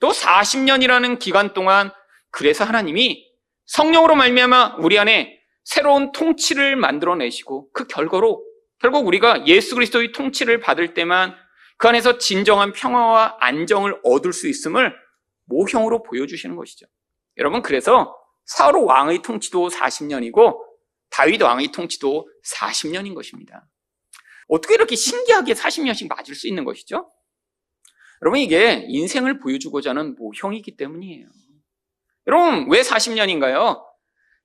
또 0.00 0.08
40년이라는 0.08 1.20
기간 1.20 1.54
동안 1.54 1.92
그래서 2.32 2.64
하나님이 2.64 3.24
성령으로 3.66 4.16
말미암아 4.16 4.78
우리 4.80 4.98
안에 4.98 5.38
새로운 5.62 6.10
통치를 6.10 6.74
만들어내시고 6.74 7.70
그 7.72 7.86
결과로 7.86 8.44
결국 8.80 9.06
우리가 9.06 9.46
예수 9.46 9.76
그리스도의 9.76 10.10
통치를 10.10 10.58
받을 10.58 10.94
때만 10.94 11.36
그 11.78 11.86
안에서 11.86 12.18
진정한 12.18 12.72
평화와 12.72 13.36
안정을 13.38 14.00
얻을 14.02 14.32
수 14.32 14.48
있음을 14.48 14.92
모형으로 15.44 16.02
보여주시는 16.02 16.56
것이죠. 16.56 16.86
여러분 17.38 17.62
그래서 17.62 18.16
사울 18.44 18.76
왕의 18.84 19.22
통치도 19.22 19.68
40년이고 19.68 20.58
다윗 21.10 21.42
왕의 21.42 21.68
통치도 21.68 22.28
40년인 22.54 23.14
것입니다. 23.14 23.66
어떻게 24.48 24.74
이렇게 24.74 24.96
신기하게 24.96 25.54
40년씩 25.54 26.08
맞을 26.08 26.34
수 26.34 26.48
있는 26.48 26.64
것이죠? 26.64 27.10
여러분 28.22 28.40
이게 28.40 28.84
인생을 28.88 29.40
보여주고자 29.40 29.90
하는 29.90 30.14
모형이기 30.16 30.76
때문이에요. 30.76 31.26
여러분 32.26 32.70
왜 32.70 32.82
40년인가요? 32.82 33.82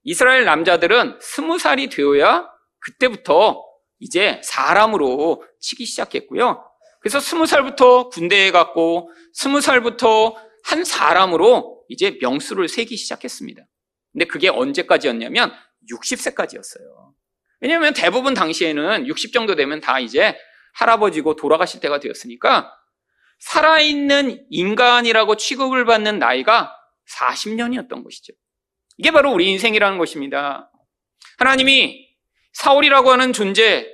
이스라엘 0.04 0.46
남자들은 0.46 1.20
20살이 1.20 1.92
되어야 1.94 2.50
그때부터 2.80 3.64
이제 4.00 4.40
사람으로 4.44 5.44
치기 5.60 5.86
시작했고요. 5.86 6.64
그래서 7.02 7.20
20살부터 7.20 8.10
군대에 8.10 8.52
갔고 8.52 9.12
20살부터 9.36 10.36
한 10.64 10.84
사람으로 10.84 11.84
이제 11.90 12.18
명수를 12.22 12.68
세기 12.68 12.98
시작했습니다. 12.98 13.64
근데 14.18 14.26
그게 14.26 14.50
언제까지였냐면 14.50 15.54
60세까지였어요. 15.92 17.14
왜냐하면 17.60 17.94
대부분 17.94 18.34
당시에는 18.34 19.06
60 19.06 19.32
정도 19.32 19.56
되면 19.56 19.80
다 19.80 20.00
이제 20.00 20.36
할아버지고 20.74 21.36
돌아가실 21.36 21.82
때가 21.82 22.00
되었으니까 22.00 22.74
살아있는 23.38 24.48
인간이라고 24.50 25.36
취급을 25.36 25.86
받는 25.86 26.18
나이가 26.18 26.74
40년이었던 27.16 28.04
것이죠. 28.04 28.34
이게 28.98 29.12
바로 29.12 29.32
우리 29.32 29.52
인생이라는 29.52 30.00
것입니다. 30.00 30.72
하나님이 31.38 32.08
사울이라고 32.54 33.12
하는 33.12 33.34
존재, 33.34 33.88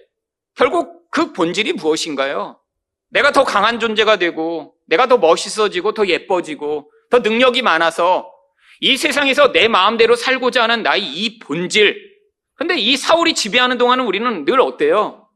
결국 0.56 1.12
그 1.12 1.34
본질이 1.34 1.74
무엇인가요? 1.74 2.62
내가 3.10 3.34
더 3.34 3.44
강한 3.44 3.82
존재가 3.82 4.15
되고, 4.15 4.74
내가 4.88 5.08
더 5.08 5.18
멋있어지고, 5.18 5.94
더 5.94 6.08
예뻐지고, 6.08 6.89
더 7.10 7.20
능력이 7.20 7.62
많아서 7.62 8.33
이 8.80 8.98
세상에서 8.98 9.51
내 9.51 9.68
마음대로 9.68 10.15
살고자 10.15 10.63
하는 10.63 10.84
나의 10.84 11.03
이 11.03 11.39
본질. 11.39 12.13
근데 12.56 12.75
이 12.77 12.98
사울이 12.98 13.34
지배하는 13.34 13.77
동안은 13.77 14.06
우리는 14.06 14.46
늘 14.46 14.62
어때요? 14.62 15.30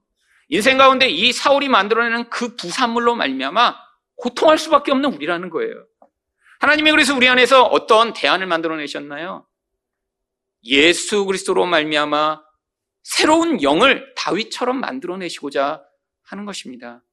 인생 0.50 0.77
가운데 0.77 1.10
이 1.10 1.32
사울이 1.34 1.67
만들어내는 1.67 2.29
그 2.29 2.56
부산물로 2.56 3.15
말미암아 3.15 3.75
고통할 4.15 4.58
수밖에 4.58 4.91
없는 4.91 5.13
우리라는 5.13 5.50
거예요. 5.50 5.86
하나님이 6.60 6.91
그래서 6.91 7.15
우리 7.15 7.27
안에서 7.27 7.64
어떤 7.64 8.14
대안을 8.14 8.48
만들어내셨나요? 8.48 9.46
예수 10.64 11.25
그리스도로 11.25 11.66
말미암아 11.66 12.42
새로운 13.03 13.61
영을 13.61 14.14
다윗처럼 14.16 14.79
만들어내시고자 14.79 15.81
하는 16.24 16.46
것입니다. 16.46 17.03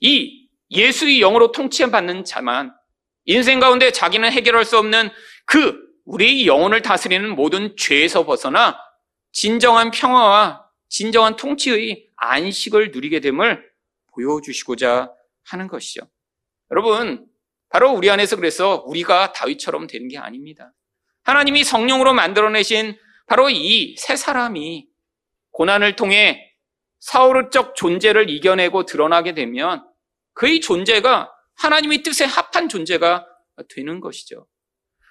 이 0.00 0.48
예수의 0.70 1.20
영으로 1.20 1.52
통치받는 1.52 2.24
자만 2.24 2.74
인생 3.24 3.60
가운데 3.60 3.92
자기는 3.92 4.30
해결할 4.30 4.64
수 4.64 4.78
없는 4.78 5.10
그 5.44 5.80
우리의 6.04 6.46
영혼을 6.46 6.82
다스리는 6.82 7.34
모든 7.34 7.76
죄에서 7.76 8.24
벗어나 8.24 8.78
진정한 9.32 9.90
평화와 9.90 10.66
진정한 10.88 11.36
통치의 11.36 12.08
안식을 12.16 12.90
누리게 12.92 13.20
됨을 13.20 13.64
보여주시고자 14.12 15.10
하는 15.44 15.68
것이죠. 15.68 16.02
여러분, 16.70 17.26
바로 17.68 17.90
우리 17.92 18.10
안에서 18.10 18.36
그래서 18.36 18.82
우리가 18.86 19.32
다윗처럼 19.32 19.86
되는 19.86 20.08
게 20.08 20.18
아닙니다. 20.18 20.72
하나님이 21.24 21.64
성령으로 21.64 22.12
만들어내신 22.12 22.98
바로 23.26 23.48
이 23.48 23.94
세 23.96 24.16
사람이 24.16 24.88
고난을 25.52 25.96
통해 25.96 26.52
사울적 27.00 27.74
존재를 27.74 28.28
이겨내고 28.30 28.84
드러나게 28.84 29.34
되면 29.34 29.84
그의 30.34 30.60
존재가 30.60 31.32
하나님의 31.56 32.02
뜻에 32.02 32.24
합한 32.24 32.68
존재가 32.68 33.26
되는 33.74 34.00
것이죠. 34.00 34.46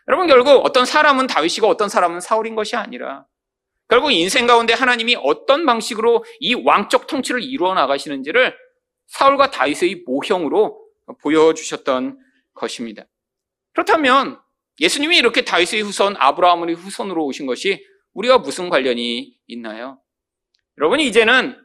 여러분 0.07 0.27
결국 0.27 0.65
어떤 0.65 0.85
사람은 0.85 1.27
다윗이고 1.27 1.67
어떤 1.67 1.89
사람은 1.89 2.19
사울인 2.19 2.55
것이 2.55 2.75
아니라 2.75 3.25
결국 3.87 4.11
인생 4.11 4.47
가운데 4.47 4.73
하나님이 4.73 5.17
어떤 5.21 5.65
방식으로 5.65 6.23
이 6.39 6.53
왕적 6.53 7.07
통치를 7.07 7.43
이루어 7.43 7.73
나가시는지를 7.73 8.55
사울과 9.07 9.51
다윗의 9.51 10.03
모형으로 10.05 10.81
보여주셨던 11.21 12.17
것입니다. 12.53 13.03
그렇다면 13.73 14.39
예수님이 14.79 15.17
이렇게 15.17 15.43
다윗의 15.43 15.81
후손 15.81 16.15
아브라함의 16.17 16.75
후손으로 16.75 17.25
오신 17.25 17.45
것이 17.45 17.85
우리가 18.13 18.39
무슨 18.39 18.69
관련이 18.69 19.37
있나요? 19.47 20.01
여러분 20.77 20.99
이제는 20.99 21.57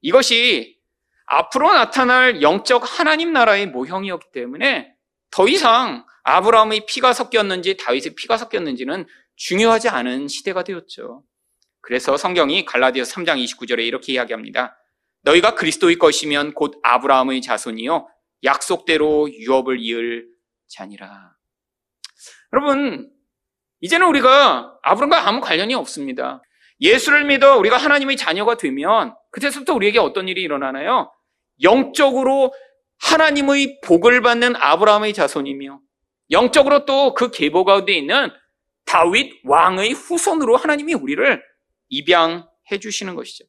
이것이 0.00 0.78
앞으로 1.26 1.72
나타날 1.72 2.42
영적 2.42 2.82
하나님 2.98 3.32
나라의 3.32 3.66
모형이었기 3.66 4.28
때문에 4.32 4.94
더 5.30 5.48
이상 5.48 6.04
아브라함의 6.24 6.86
피가 6.86 7.12
섞였는지 7.12 7.76
다윗의 7.76 8.14
피가 8.14 8.36
섞였는지는 8.36 9.06
중요하지 9.36 9.88
않은 9.88 10.28
시대가 10.28 10.62
되었죠. 10.62 11.24
그래서 11.80 12.16
성경이 12.16 12.64
갈라디아 12.64 13.02
3장 13.02 13.42
29절에 13.44 13.84
이렇게 13.84 14.12
이야기합니다. 14.12 14.76
너희가 15.22 15.54
그리스도의 15.54 15.96
것이면 15.96 16.54
곧 16.54 16.78
아브라함의 16.82 17.42
자손이요 17.42 18.08
약속대로 18.44 19.30
유업을 19.32 19.78
이을 19.80 20.26
자니라. 20.68 21.34
여러분, 22.52 23.10
이제는 23.80 24.06
우리가 24.06 24.78
아브라함과 24.82 25.28
아무 25.28 25.40
관련이 25.40 25.74
없습니다. 25.74 26.42
예수를 26.80 27.24
믿어 27.24 27.56
우리가 27.58 27.76
하나님의 27.76 28.16
자녀가 28.16 28.56
되면 28.56 29.14
그때부터 29.30 29.74
우리에게 29.74 29.98
어떤 29.98 30.28
일이 30.28 30.42
일어나나요? 30.42 31.12
영적으로 31.62 32.52
하나님의 33.00 33.80
복을 33.84 34.22
받는 34.22 34.56
아브라함의 34.56 35.14
자손이며 35.14 35.80
영적으로 36.32 36.84
또 36.84 37.14
그 37.14 37.30
계보 37.30 37.64
가운데 37.64 37.92
있는 37.92 38.30
다윗 38.84 39.40
왕의 39.44 39.92
후손으로 39.92 40.56
하나님이 40.56 40.94
우리를 40.94 41.42
입양해 41.88 42.78
주시는 42.80 43.14
것이죠. 43.14 43.44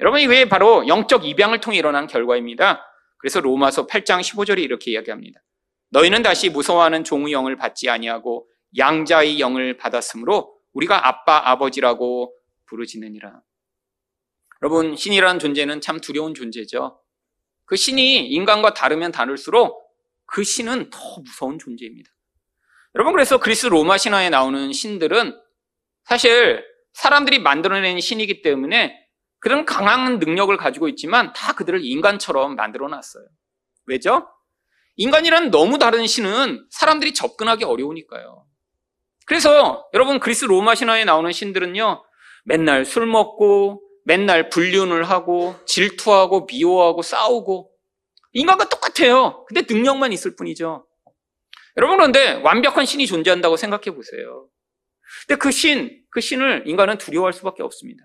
여러분 0.00 0.20
이게 0.20 0.48
바로 0.48 0.86
영적 0.86 1.24
입양을 1.24 1.60
통해 1.60 1.78
일어난 1.78 2.06
결과입니다. 2.06 2.84
그래서 3.18 3.40
로마서 3.40 3.86
8장 3.86 4.20
15절에 4.20 4.58
이렇게 4.62 4.90
이야기합니다. 4.90 5.40
너희는 5.90 6.22
다시 6.22 6.50
무서워하는 6.50 7.04
종의 7.04 7.32
영을 7.32 7.56
받지 7.56 7.88
아니하고 7.88 8.48
양자의 8.76 9.40
영을 9.40 9.76
받았으므로 9.78 10.54
우리가 10.74 11.08
아빠 11.08 11.50
아버지라고 11.50 12.34
부르지느니라. 12.66 13.40
여러분 14.62 14.96
신이라는 14.96 15.38
존재는 15.38 15.80
참 15.80 16.00
두려운 16.00 16.34
존재죠. 16.34 17.00
그 17.64 17.76
신이 17.76 18.28
인간과 18.28 18.74
다르면 18.74 19.12
다를수록 19.12 19.86
그 20.26 20.44
신은 20.44 20.90
더 20.90 20.98
무서운 21.24 21.58
존재입니다. 21.58 22.10
여러분 22.96 23.12
그래서 23.12 23.36
그리스 23.36 23.66
로마 23.66 23.98
신화에 23.98 24.30
나오는 24.30 24.72
신들은 24.72 25.38
사실 26.04 26.64
사람들이 26.94 27.38
만들어낸 27.40 28.00
신이기 28.00 28.40
때문에 28.40 28.98
그런 29.38 29.66
강한 29.66 30.18
능력을 30.18 30.56
가지고 30.56 30.88
있지만 30.88 31.34
다 31.34 31.52
그들을 31.52 31.84
인간처럼 31.84 32.56
만들어 32.56 32.88
놨어요. 32.88 33.26
왜죠? 33.84 34.26
인간이란 34.96 35.50
너무 35.50 35.78
다른 35.78 36.06
신은 36.06 36.66
사람들이 36.70 37.12
접근하기 37.12 37.64
어려우니까요. 37.64 38.46
그래서 39.26 39.86
여러분 39.92 40.18
그리스 40.18 40.46
로마 40.46 40.74
신화에 40.74 41.04
나오는 41.04 41.30
신들은요. 41.30 42.02
맨날 42.46 42.86
술 42.86 43.04
먹고 43.04 43.82
맨날 44.06 44.48
불륜을 44.48 45.04
하고 45.04 45.54
질투하고 45.66 46.46
미워하고 46.46 47.02
싸우고 47.02 47.72
인간과 48.32 48.70
똑같아요. 48.70 49.44
근데 49.48 49.66
능력만 49.70 50.14
있을 50.14 50.34
뿐이죠. 50.34 50.86
여러분 51.76 51.96
그런데 51.96 52.32
완벽한 52.42 52.86
신이 52.86 53.06
존재한다고 53.06 53.56
생각해 53.56 53.94
보세요. 53.94 54.48
근데 55.26 55.38
그 55.38 55.50
신, 55.50 56.02
그 56.10 56.20
신을 56.20 56.64
인간은 56.66 56.98
두려워할 56.98 57.32
수밖에 57.32 57.62
없습니다. 57.62 58.04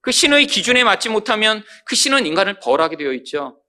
그 0.00 0.12
신의 0.12 0.46
기준에 0.46 0.84
맞지 0.84 1.08
못하면 1.08 1.64
그 1.84 1.96
신은 1.96 2.26
인간을 2.26 2.60
벌하게 2.60 2.96
되어 2.96 3.12
있죠. 3.14 3.60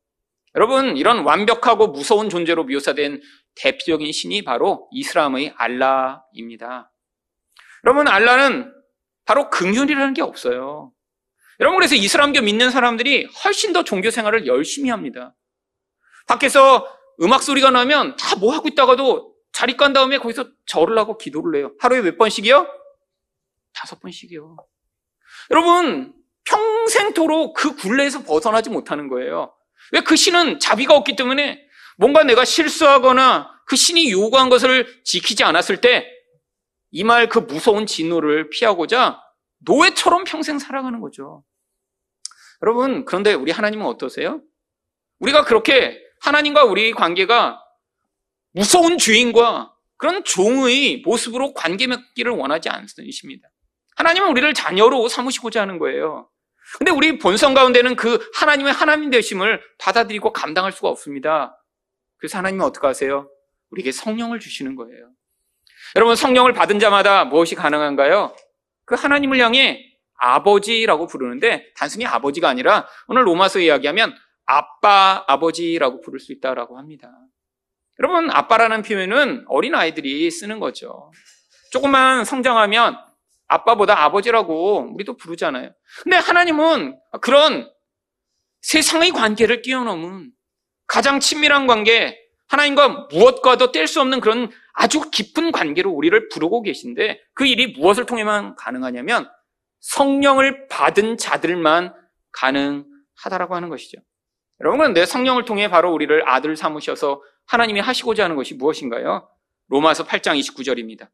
여러분, 0.56 0.97
이런 0.97 1.19
완벽하고 1.19 1.88
무서운 1.88 2.30
존재로 2.30 2.63
묘사된 2.65 3.21
대표적인 3.56 4.12
신이 4.12 4.43
바로 4.43 4.88
이슬람의 4.91 5.54
알라입니다. 5.56 6.91
여러분, 7.86 8.08
알라는 8.08 8.73
바로 9.26 9.50
긍휼이라는 9.50 10.13
게 10.13 10.21
없어요. 10.21 10.91
여러분, 11.60 11.78
그래서 11.80 11.95
이슬람교 11.95 12.41
믿는 12.41 12.69
사람들이 12.69 13.26
훨씬 13.43 13.73
더 13.73 13.84
종교 13.84 14.10
생활을 14.10 14.47
열심히 14.47 14.89
합니다. 14.89 15.36
밖에서 16.28 16.88
음악 17.21 17.43
소리가 17.43 17.71
나면 17.71 18.15
다 18.17 18.36
뭐 18.38 18.53
하고 18.53 18.67
있다가도 18.67 19.34
자리 19.51 19.75
간 19.75 19.93
다음에 19.93 20.17
거기서 20.19 20.45
절을 20.67 20.97
하고 20.99 21.17
기도를 21.17 21.60
해요. 21.60 21.71
하루에 21.80 22.01
몇 22.01 22.17
번씩이요? 22.17 22.67
다섯 23.73 23.99
번씩이요. 23.99 24.56
여러분, 25.51 26.13
평생토록 26.43 27.56
그 27.56 27.75
굴레에서 27.75 28.23
벗어나지 28.23 28.69
못하는 28.69 29.08
거예요. 29.08 29.53
왜 29.93 30.01
그 30.01 30.15
신은 30.15 30.60
자비가 30.60 30.95
없기 30.95 31.15
때문에 31.15 31.60
뭔가 31.97 32.23
내가 32.23 32.45
실수하거나 32.45 33.49
그 33.65 33.75
신이 33.75 34.12
요구한 34.12 34.49
것을 34.49 34.86
지키지 35.03 35.43
않았을 35.43 35.82
때 35.82 36.06
이 36.91 37.03
말 37.03 37.27
그 37.27 37.39
무서운 37.39 37.86
진노를 37.86 38.49
피하고자 38.49 39.19
노예처럼 39.60 40.23
평생 40.23 40.60
살아가는 40.60 40.99
거죠. 41.01 41.43
여러분, 42.62 43.06
그런데 43.06 43.34
우리 43.34 43.51
하나님은 43.51 43.86
어떠세요? 43.86 44.41
우리가 45.19 45.43
그렇게 45.45 45.99
하나님과 46.21 46.63
우리 46.63 46.91
관계가 46.91 47.62
무서운 48.51 48.97
주인과 48.97 49.73
그런 49.97 50.23
종의 50.23 51.01
모습으로 51.06 51.53
관계 51.53 51.88
맺기를 51.88 52.32
원하지 52.32 52.69
않으십니다. 52.69 53.49
하나님은 53.95 54.30
우리를 54.30 54.53
자녀로 54.53 55.08
삼으시고자 55.08 55.62
하는 55.62 55.80
거예요. 55.80 56.30
근데 56.77 56.91
우리 56.91 57.17
본성 57.17 57.53
가운데는 57.53 57.95
그 57.95 58.19
하나님의 58.36 58.73
하나님 58.73 59.10
되심을 59.10 59.62
받아들이고 59.80 60.34
감당할 60.34 60.71
수가 60.71 60.89
없습니다. 60.89 61.58
그래서 62.17 62.38
하나님은 62.38 62.65
어떻게 62.65 62.86
하세요? 62.86 63.30
우리에게 63.71 63.91
성령을 63.91 64.39
주시는 64.39 64.75
거예요. 64.75 65.12
여러분, 65.95 66.15
성령을 66.15 66.53
받은 66.53 66.80
자마다 66.80 67.25
무엇이 67.25 67.56
가능한가요? 67.56 68.36
그 68.86 68.95
하나님을 68.95 69.39
향해 69.39 69.84
아버지라고 70.19 71.08
부르는데 71.08 71.71
단순히 71.75 72.06
아버지가 72.06 72.49
아니라 72.49 72.88
오늘 73.08 73.25
로마서 73.25 73.60
이야기하면 73.60 74.15
아빠, 74.47 75.23
아버지라고 75.27 76.01
부를 76.01 76.19
수 76.19 76.31
있다라고 76.31 76.77
합니다. 76.77 77.12
여러분, 77.99 78.31
아빠라는 78.31 78.81
표현은 78.81 79.45
어린 79.47 79.75
아이들이 79.75 80.29
쓰는 80.31 80.60
거죠. 80.60 81.12
조금만 81.71 82.25
성장하면 82.25 82.97
아빠보다 83.47 84.03
아버지라고 84.03 84.93
우리도 84.93 85.17
부르잖아요. 85.17 85.71
근데 86.03 86.17
하나님은 86.17 86.97
그런 87.21 87.69
세상의 88.62 89.12
관계를 89.12 89.62
뛰어넘은 89.62 90.31
가장 90.88 91.19
친밀한 91.19 91.67
관계, 91.67 92.17
하나님과 92.47 93.07
무엇과도 93.12 93.71
뗄 93.71 93.88
수 93.88 93.99
없는 94.01 94.21
그런 94.21 94.49
아주 94.73 95.10
깊은 95.12 95.51
관계로 95.51 95.91
우리를 95.91 96.29
부르고 96.29 96.62
계신데 96.62 97.21
그 97.33 97.45
일이 97.45 97.67
무엇을 97.67 98.05
통해만 98.05 98.55
가능하냐면 98.55 99.29
성령을 99.81 100.67
받은 100.67 101.17
자들만 101.17 101.93
가능하다라고 102.31 103.55
하는 103.55 103.69
것이죠. 103.69 103.97
여러분, 104.60 104.80
그런데 104.80 105.06
성령을 105.06 105.46
통해 105.46 105.70
바로 105.70 105.93
우리를 105.93 106.28
아들 106.28 106.56
삼으셔서 106.56 107.22
하나님이 107.46 107.80
하시고자 107.80 108.24
하는 108.24 108.36
것이 108.36 108.56
무엇인가요? 108.56 109.30
로마서 109.67 110.06
8장 110.06 110.39
29절입니다. 110.39 111.10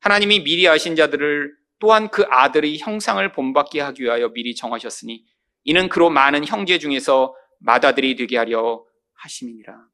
하나님이 0.00 0.44
미리 0.44 0.68
아신 0.68 0.94
자들을 0.96 1.52
또한 1.80 2.08
그 2.08 2.24
아들의 2.28 2.78
형상을 2.78 3.32
본받게 3.32 3.80
하기 3.80 4.02
위하여 4.02 4.28
미리 4.28 4.54
정하셨으니 4.54 5.24
이는 5.64 5.88
그로 5.88 6.10
많은 6.10 6.46
형제 6.46 6.78
중에서 6.78 7.34
맏아들이 7.60 8.14
되게 8.16 8.36
하려 8.36 8.84
하심이니라. 9.14 9.86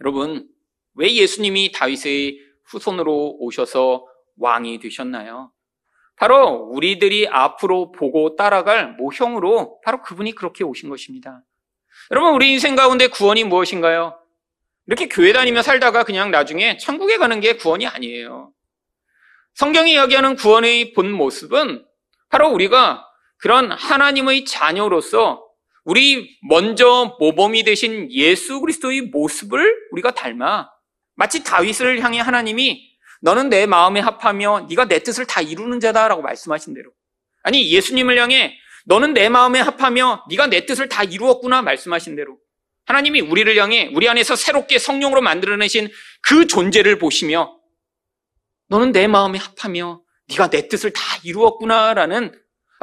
여러분, 0.00 0.48
왜 0.94 1.14
예수님이 1.14 1.72
다윗의 1.72 2.38
후손으로 2.64 3.36
오셔서 3.40 4.06
왕이 4.36 4.78
되셨나요? 4.78 5.52
바로 6.16 6.48
우리들이 6.48 7.28
앞으로 7.28 7.92
보고 7.92 8.34
따라갈 8.36 8.94
모형으로 8.94 9.80
바로 9.84 10.02
그분이 10.02 10.34
그렇게 10.34 10.64
오신 10.64 10.88
것입니다. 10.88 11.42
여러분, 12.10 12.34
우리 12.34 12.52
인생 12.52 12.76
가운데 12.76 13.06
구원이 13.06 13.44
무엇인가요? 13.44 14.18
이렇게 14.86 15.08
교회 15.08 15.32
다니며 15.32 15.62
살다가 15.62 16.04
그냥 16.04 16.30
나중에 16.30 16.78
천국에 16.78 17.18
가는 17.18 17.40
게 17.40 17.56
구원이 17.56 17.86
아니에요. 17.86 18.52
성경이 19.54 19.92
이야기하는 19.92 20.36
구원의 20.36 20.92
본 20.94 21.12
모습은 21.12 21.84
바로 22.30 22.48
우리가 22.50 23.04
그런 23.38 23.70
하나님의 23.72 24.44
자녀로서 24.44 25.44
우리 25.84 26.38
먼저 26.48 27.16
모범이 27.18 27.64
되신 27.64 28.12
예수 28.12 28.60
그리스도의 28.60 29.02
모습을 29.02 29.74
우리가 29.92 30.12
닮아 30.12 30.68
마치 31.14 31.42
다윗을 31.42 32.00
향해 32.00 32.20
하나님이 32.20 32.88
너는 33.20 33.48
내 33.48 33.66
마음에 33.66 34.00
합하며 34.00 34.66
네가 34.68 34.86
내 34.86 35.00
뜻을 35.00 35.26
다 35.26 35.40
이루는 35.40 35.80
자다라고 35.80 36.22
말씀하신 36.22 36.74
대로 36.74 36.90
아니 37.42 37.70
예수님을 37.72 38.18
향해 38.18 38.56
너는 38.88 39.12
내 39.12 39.28
마음에 39.28 39.60
합하며 39.60 40.24
네가 40.30 40.46
내 40.46 40.64
뜻을 40.64 40.88
다 40.88 41.04
이루었구나 41.04 41.60
말씀하신 41.60 42.16
대로 42.16 42.38
하나님이 42.86 43.20
우리를 43.20 43.54
향해 43.58 43.90
우리 43.94 44.08
안에서 44.08 44.34
새롭게 44.34 44.78
성령으로 44.78 45.20
만들어내신 45.20 45.90
그 46.22 46.46
존재를 46.46 46.98
보시며 46.98 47.54
너는 48.68 48.92
내 48.92 49.06
마음에 49.06 49.38
합하며 49.38 50.00
네가 50.30 50.48
내 50.48 50.68
뜻을 50.68 50.94
다 50.94 51.02
이루었구나라는 51.22 52.32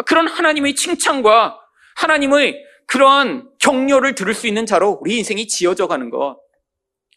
그런 0.06 0.28
하나님의 0.28 0.76
칭찬과 0.76 1.60
하나님의 1.96 2.64
그러한 2.86 3.50
격려를 3.60 4.14
들을 4.14 4.36
수 4.36 4.46
있는 4.46 4.68
자로 4.68 5.00
우리 5.02 5.18
인생이 5.18 5.48
지어져 5.48 5.88
가는 5.88 6.12
것. 6.12 6.38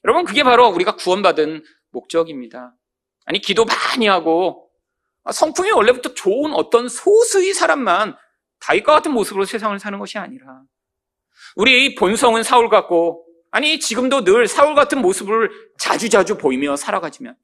여러분 0.04 0.24
그게 0.24 0.42
바로 0.44 0.66
우리가 0.68 0.96
구원받은 0.96 1.62
목적입니다. 1.90 2.74
아니 3.26 3.38
기도 3.40 3.66
많이 3.66 4.06
하고 4.06 4.70
성품이 5.30 5.72
원래부터 5.72 6.14
좋은 6.14 6.54
어떤 6.54 6.88
소수의 6.88 7.52
사람만 7.52 8.16
다윗과 8.60 8.92
같은 8.94 9.12
모습으로 9.12 9.44
세상을 9.44 9.78
사는 9.78 9.98
것이 9.98 10.18
아니라 10.18 10.62
우리 11.56 11.94
본성은 11.94 12.42
사울 12.42 12.68
같고 12.68 13.26
아니 13.50 13.80
지금도 13.80 14.24
늘 14.24 14.46
사울 14.46 14.74
같은 14.74 15.00
모습을 15.00 15.50
자주자주 15.78 16.38
보이며 16.38 16.76
살아가지면 16.76 17.36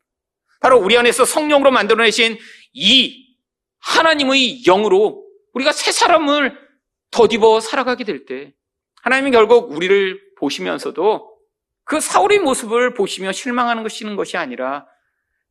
바로 0.60 0.78
우리 0.78 0.96
안에서 0.96 1.24
성령으로 1.24 1.70
만들어내신 1.70 2.38
이 2.72 3.36
하나님의 3.80 4.62
영으로 4.62 5.24
우리가 5.52 5.72
새 5.72 5.92
사람을 5.92 6.58
덧입어 7.10 7.60
살아가게 7.60 8.04
될 8.04 8.26
때 8.26 8.52
하나님이 9.02 9.30
결국 9.30 9.70
우리를 9.70 10.18
보시면서도 10.38 11.30
그 11.84 12.00
사울의 12.00 12.38
모습을 12.38 12.94
보시며 12.94 13.32
실망하는 13.32 13.82
것이는 13.82 14.16
것이 14.16 14.38
아니라 14.38 14.86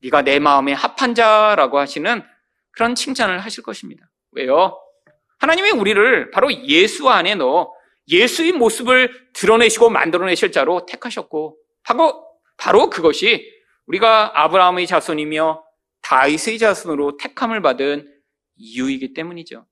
네가 0.02 0.23
내 0.23 0.39
마음에 0.39 0.73
합한 0.73 1.13
자라고 1.13 1.78
하시는 1.78 2.23
그런 2.71 2.95
칭찬을 2.95 3.39
하실 3.39 3.63
것입니다. 3.63 4.10
왜요? 4.32 4.83
하나님이 5.43 5.71
우리를 5.71 6.32
바로 6.32 6.49
예수 6.69 7.10
안에 7.10 7.36
넣어 7.36 7.73
예수의 8.08 8.53
모습을 8.53 9.12
드러내시고 9.34 9.89
만들어내실 9.89 10.53
자로 10.53 10.86
택하셨고 10.86 11.58
바로, 11.84 12.25
바로 12.56 12.89
그것이 12.89 13.45
우리가 13.88 14.41
아브라함의 14.41 14.88
자손이며 14.88 15.62
다윗의 16.01 16.60
자손으로 16.60 17.17
택함을 17.17 17.62
받은 17.62 18.10
이유이기 18.56 19.13
때문이죠. 19.13 19.65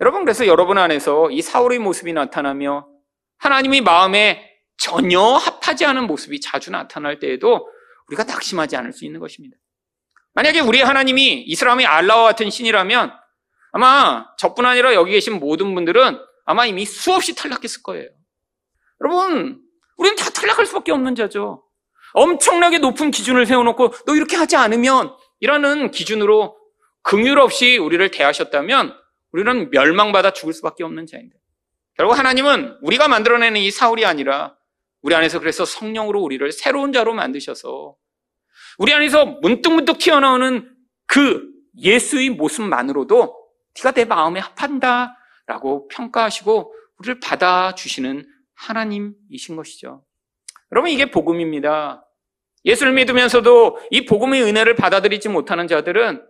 여러분 0.00 0.24
그래서 0.24 0.46
여러분 0.46 0.78
안에서 0.78 1.32
이 1.32 1.42
사울의 1.42 1.80
모습이 1.80 2.12
나타나며 2.12 2.86
하나님의 3.38 3.80
마음에 3.80 4.48
전혀 4.76 5.20
합하지 5.20 5.86
않은 5.86 6.04
모습이 6.06 6.40
자주 6.40 6.70
나타날 6.70 7.18
때에도 7.18 7.68
우리가 8.06 8.22
낙심하지 8.22 8.76
않을 8.76 8.92
수 8.92 9.04
있는 9.04 9.18
것입니다. 9.18 9.56
만약에 10.34 10.60
우리 10.60 10.80
하나님이 10.80 11.42
이스라엘의 11.48 11.86
알라와 11.86 12.22
같은 12.26 12.48
신이라면 12.48 13.19
아마 13.72 14.26
저뿐 14.38 14.66
아니라 14.66 14.94
여기 14.94 15.12
계신 15.12 15.38
모든 15.38 15.74
분들은 15.74 16.18
아마 16.44 16.66
이미 16.66 16.84
수없이 16.84 17.34
탈락했을 17.34 17.82
거예요. 17.82 18.08
여러분, 19.00 19.60
우리는 19.96 20.16
다 20.16 20.30
탈락할 20.30 20.66
수밖에 20.66 20.92
없는 20.92 21.14
자죠. 21.14 21.64
엄청나게 22.12 22.78
높은 22.78 23.10
기준을 23.10 23.46
세워놓고 23.46 23.92
너 24.06 24.16
이렇게 24.16 24.36
하지 24.36 24.56
않으면 24.56 25.14
이라는 25.40 25.90
기준으로 25.90 26.56
긍휼 27.02 27.38
없이 27.38 27.78
우리를 27.78 28.10
대하셨다면 28.10 28.94
우리는 29.32 29.70
멸망받아 29.70 30.32
죽을 30.32 30.52
수밖에 30.52 30.84
없는 30.84 31.06
자인데 31.06 31.36
결국 31.96 32.18
하나님은 32.18 32.78
우리가 32.82 33.08
만들어내는 33.08 33.60
이 33.60 33.70
사울이 33.70 34.04
아니라 34.04 34.56
우리 35.02 35.14
안에서 35.14 35.38
그래서 35.38 35.64
성령으로 35.64 36.20
우리를 36.20 36.50
새로운 36.52 36.92
자로 36.92 37.14
만드셔서 37.14 37.94
우리 38.78 38.92
안에서 38.92 39.26
문득문득 39.26 39.98
튀어나오는 39.98 40.68
그 41.06 41.48
예수의 41.78 42.30
모습만으로도 42.30 43.39
네가 43.76 43.92
내 43.92 44.04
마음에 44.04 44.40
합한다라고 44.40 45.88
평가하시고 45.88 46.74
우리를 46.98 47.20
받아주시는 47.20 48.26
하나님이신 48.54 49.56
것이죠. 49.56 50.04
여러분 50.72 50.90
이게 50.90 51.10
복음입니다. 51.10 52.04
예수를 52.64 52.92
믿으면서도 52.92 53.78
이 53.90 54.04
복음의 54.04 54.42
은혜를 54.42 54.74
받아들이지 54.76 55.28
못하는 55.28 55.66
자들은 55.66 56.22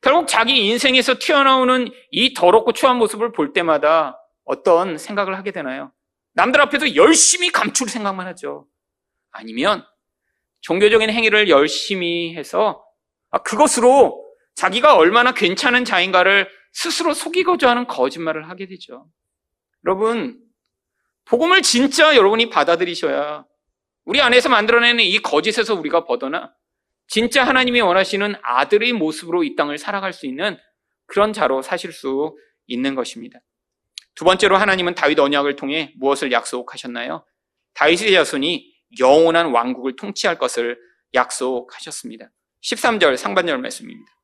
결국 0.00 0.28
자기 0.28 0.66
인생에서 0.68 1.18
튀어나오는 1.18 1.88
이 2.10 2.34
더럽고 2.34 2.72
추한 2.72 2.96
모습을 2.96 3.32
볼 3.32 3.52
때마다 3.52 4.18
어떤 4.44 4.98
생각을 4.98 5.36
하게 5.36 5.50
되나요? 5.50 5.92
남들 6.34 6.60
앞에서 6.60 6.94
열심히 6.96 7.50
감출 7.50 7.88
생각만 7.88 8.26
하죠. 8.28 8.66
아니면 9.32 9.84
종교적인 10.60 11.10
행위를 11.10 11.48
열심히 11.48 12.34
해서 12.34 12.84
아, 13.30 13.38
그것으로 13.38 14.24
자기가 14.54 14.96
얼마나 14.96 15.32
괜찮은 15.32 15.84
자인가를 15.84 16.48
스스로 16.76 17.14
속이고자 17.14 17.70
하는 17.70 17.86
거짓말을 17.86 18.50
하게 18.50 18.66
되죠. 18.66 19.08
여러분, 19.86 20.38
복음을 21.24 21.62
진짜 21.62 22.14
여러분이 22.14 22.50
받아들이셔야 22.50 23.46
우리 24.04 24.20
안에서 24.20 24.50
만들어내는 24.50 25.02
이 25.02 25.18
거짓에서 25.20 25.74
우리가 25.74 26.04
벗어나 26.04 26.54
진짜 27.08 27.44
하나님이 27.44 27.80
원하시는 27.80 28.34
아들의 28.42 28.92
모습으로 28.92 29.42
이 29.42 29.56
땅을 29.56 29.78
살아갈 29.78 30.12
수 30.12 30.26
있는 30.26 30.58
그런 31.06 31.32
자로 31.32 31.62
사실 31.62 31.92
수 31.92 32.36
있는 32.66 32.94
것입니다. 32.94 33.38
두 34.14 34.26
번째로 34.26 34.58
하나님은 34.58 34.94
다윗 34.94 35.18
언약을 35.18 35.56
통해 35.56 35.94
무엇을 35.96 36.30
약속하셨나요? 36.30 37.24
다윗의 37.72 38.12
자손이 38.12 38.74
영원한 39.00 39.46
왕국을 39.46 39.96
통치할 39.96 40.36
것을 40.38 40.78
약속하셨습니다. 41.14 42.30
13절 42.62 43.16
상반절 43.16 43.56
말씀입니다. 43.58 44.15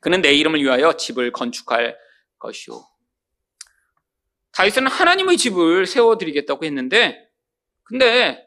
그는 0.00 0.22
내 0.22 0.32
이름을 0.32 0.62
위하여 0.62 0.96
집을 0.96 1.32
건축할 1.32 1.96
것이요. 2.38 2.82
다윗은 4.52 4.86
하나님의 4.86 5.36
집을 5.36 5.86
세워드리겠다고 5.86 6.64
했는데, 6.64 7.28
근데 7.84 8.46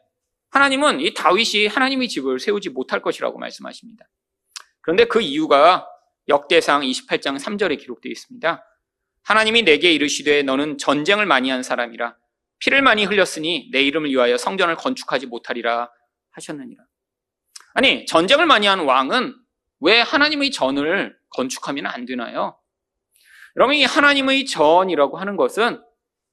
하나님은 0.50 1.00
이 1.00 1.14
다윗이 1.14 1.66
하나님의 1.66 2.08
집을 2.08 2.38
세우지 2.38 2.70
못할 2.70 3.02
것이라고 3.02 3.38
말씀하십니다. 3.38 4.06
그런데 4.80 5.06
그 5.06 5.20
이유가 5.20 5.88
역대상 6.28 6.82
28장 6.82 7.38
3절에 7.38 7.78
기록되어 7.78 8.10
있습니다. 8.10 8.64
하나님이 9.22 9.62
내게 9.62 9.92
이르시되 9.92 10.42
너는 10.42 10.78
전쟁을 10.78 11.26
많이 11.26 11.50
한 11.50 11.62
사람이라 11.62 12.16
피를 12.58 12.82
많이 12.82 13.04
흘렸으니 13.04 13.70
내 13.72 13.82
이름을 13.82 14.10
위하여 14.10 14.36
성전을 14.36 14.76
건축하지 14.76 15.26
못하리라 15.26 15.90
하셨느니라. 16.30 16.82
아니, 17.74 18.06
전쟁을 18.06 18.46
많이 18.46 18.66
한 18.66 18.80
왕은 18.80 19.34
왜 19.80 20.00
하나님의 20.00 20.50
전을 20.50 21.16
건축하면 21.34 21.86
안 21.86 22.04
되나요? 22.06 22.58
여러분, 23.56 23.76
이 23.76 23.84
하나님의 23.84 24.46
전이라고 24.46 25.18
하는 25.18 25.36
것은 25.36 25.80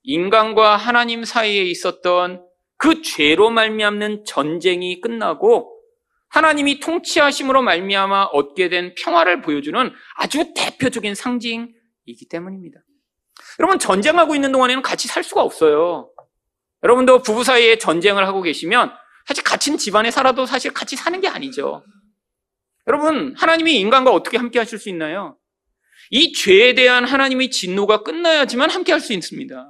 인간과 0.03 0.75
하나님 0.77 1.23
사이에 1.23 1.63
있었던 1.63 2.43
그 2.77 3.01
죄로 3.03 3.51
말미암는 3.51 4.25
전쟁이 4.25 4.99
끝나고 5.01 5.77
하나님이 6.29 6.79
통치하심으로 6.79 7.61
말미암아 7.61 8.25
얻게 8.31 8.69
된 8.69 8.95
평화를 8.95 9.41
보여주는 9.41 9.91
아주 10.15 10.53
대표적인 10.55 11.13
상징이기 11.13 12.27
때문입니다. 12.29 12.79
여러분 13.59 13.77
전쟁하고 13.79 14.33
있는 14.33 14.51
동안에는 14.51 14.81
같이 14.81 15.07
살 15.07 15.23
수가 15.23 15.41
없어요. 15.41 16.09
여러분도 16.83 17.21
부부 17.21 17.43
사이에 17.43 17.77
전쟁을 17.77 18.25
하고 18.25 18.41
계시면 18.41 18.91
사실 19.27 19.43
같은 19.43 19.77
집안에 19.77 20.09
살아도 20.09 20.45
사실 20.45 20.73
같이 20.73 20.95
사는 20.95 21.19
게 21.19 21.27
아니죠. 21.27 21.83
여러분 22.87 23.33
하나님이 23.37 23.79
인간과 23.79 24.11
어떻게 24.11 24.37
함께 24.37 24.59
하실 24.59 24.79
수 24.79 24.89
있나요? 24.89 25.37
이 26.09 26.33
죄에 26.33 26.73
대한 26.73 27.05
하나님의 27.05 27.51
진노가 27.51 28.03
끝나야지만 28.03 28.69
함께 28.69 28.91
할 28.91 28.99
수 29.01 29.13
있습니다. 29.13 29.67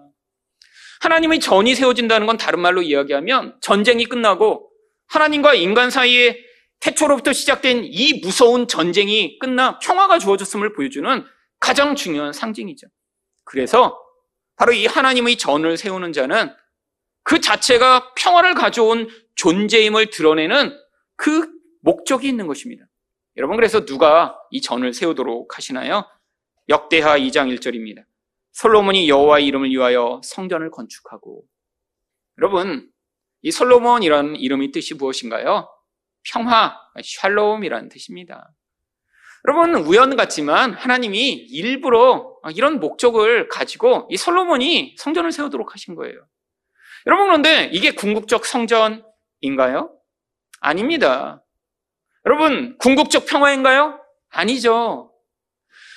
하나님의 1.02 1.40
전이 1.40 1.76
세워진다는 1.76 2.28
건 2.28 2.38
다른 2.38 2.60
말로 2.60 2.82
이야기하면 2.82 3.58
전쟁이 3.62 4.06
끝나고 4.06 4.70
하나님과 5.08 5.56
인간 5.56 5.90
사이에 5.90 6.38
태초로부터 6.80 7.34
시작된 7.34 7.84
이 7.86 8.22
무서운 8.22 8.68
전쟁이 8.68 9.38
끝나 9.40 9.80
평화가 9.80 10.20
주어졌음을 10.20 10.74
보여주는 10.74 11.26
가장 11.60 11.96
중요한 11.96 12.34
상징이죠. 12.34 12.88
그래서 13.44 14.00
바로 14.56 14.74
이 14.74 14.86
하나님의 14.86 15.38
전을 15.38 15.78
세우는 15.78 16.14
자는 16.14 16.54
그 17.24 17.40
자체가 17.40 18.14
평화를 18.16 18.54
가져온 18.54 19.10
존재임을 19.36 20.10
드러내는 20.12 20.76
그 21.16 21.50
목적이 21.82 22.28
있는 22.28 22.48
것입니다. 22.48 22.86
여러분, 23.42 23.56
그래서 23.56 23.86
누가 23.86 24.38
이 24.52 24.62
전을 24.62 24.94
세우도록 24.94 25.58
하시나요? 25.58 26.06
역대하 26.70 27.18
2장 27.18 27.52
1절입니다. 27.58 28.04
솔로몬이 28.52 29.10
여호와의 29.10 29.48
이름을 29.48 29.72
위하여 29.72 30.22
성전을 30.24 30.70
건축하고 30.70 31.42
여러분, 32.38 32.88
이 33.42 33.50
솔로몬이라는 33.50 34.36
이름의 34.36 34.72
뜻이 34.72 34.94
무엇인가요? 34.94 35.68
평화, 36.32 36.78
샬롬이라는 37.04 37.90
뜻입니다. 37.90 38.54
여러분, 39.48 39.74
우연 39.88 40.16
같지만 40.16 40.74
하나님이 40.74 41.32
일부러 41.32 42.36
이런 42.54 42.80
목적을 42.80 43.48
가지고 43.48 44.08
이 44.12 44.18
솔로몬이 44.18 44.96
성전을 45.00 45.32
세우도록 45.32 45.74
하신 45.74 45.96
거예요. 45.96 46.28
여러분, 47.08 47.26
그런데 47.26 47.72
이게 47.74 47.90
궁극적 47.90 48.46
성전인가요? 48.46 49.98
아닙니다. 50.60 51.44
여러분, 52.26 52.78
궁극적 52.78 53.26
평화인가요? 53.26 54.00
아니죠. 54.30 55.12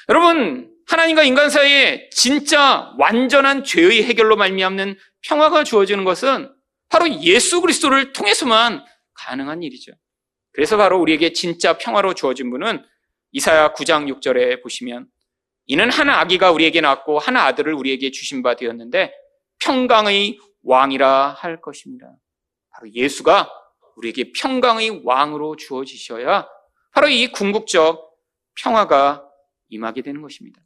여러분, 0.08 0.70
하나님과 0.86 1.22
인간 1.22 1.50
사이에 1.50 2.08
진짜 2.10 2.92
완전한 2.98 3.64
죄의 3.64 4.04
해결로 4.04 4.36
말미암는 4.36 4.96
평화가 5.22 5.64
주어지는 5.64 6.04
것은 6.04 6.52
바로 6.88 7.08
예수 7.22 7.60
그리스도를 7.60 8.12
통해서만 8.12 8.84
가능한 9.14 9.62
일이죠. 9.62 9.92
그래서 10.52 10.76
바로 10.76 11.00
우리에게 11.00 11.32
진짜 11.32 11.78
평화로 11.78 12.14
주어진 12.14 12.50
분은 12.50 12.84
이사야 13.32 13.72
9장 13.72 14.12
6절에 14.20 14.62
보시면 14.62 15.08
이는 15.66 15.90
한 15.90 16.10
아기가 16.10 16.52
우리에게 16.52 16.80
낳고 16.80 17.18
한 17.18 17.36
아들을 17.36 17.72
우리에게 17.72 18.10
주신 18.10 18.42
바 18.42 18.54
되었는데 18.54 19.12
평강의 19.60 20.38
왕이라 20.62 21.30
할 21.30 21.60
것입니다. 21.60 22.06
바로 22.70 22.92
예수가 22.92 23.50
우리에게 23.96 24.32
평강의 24.32 25.02
왕으로 25.04 25.56
주어지셔야 25.56 26.48
바로 26.92 27.08
이 27.08 27.28
궁극적 27.28 28.14
평화가 28.54 29.28
임하게 29.68 30.02
되는 30.02 30.22
것입니다. 30.22 30.60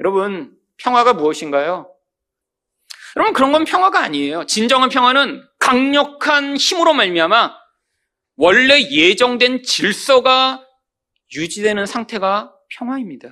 여러분, 0.00 0.56
평화가 0.78 1.12
무엇인가요? 1.12 1.94
여러분, 3.16 3.34
그런 3.34 3.52
건 3.52 3.64
평화가 3.64 4.00
아니에요. 4.00 4.46
진정한 4.46 4.88
평화는 4.88 5.46
강력한 5.58 6.56
힘으로 6.56 6.94
말미암아 6.94 7.54
원래 8.36 8.80
예정된 8.80 9.62
질서가 9.62 10.66
유지되는 11.34 11.84
상태가 11.86 12.54
평화입니다. 12.70 13.28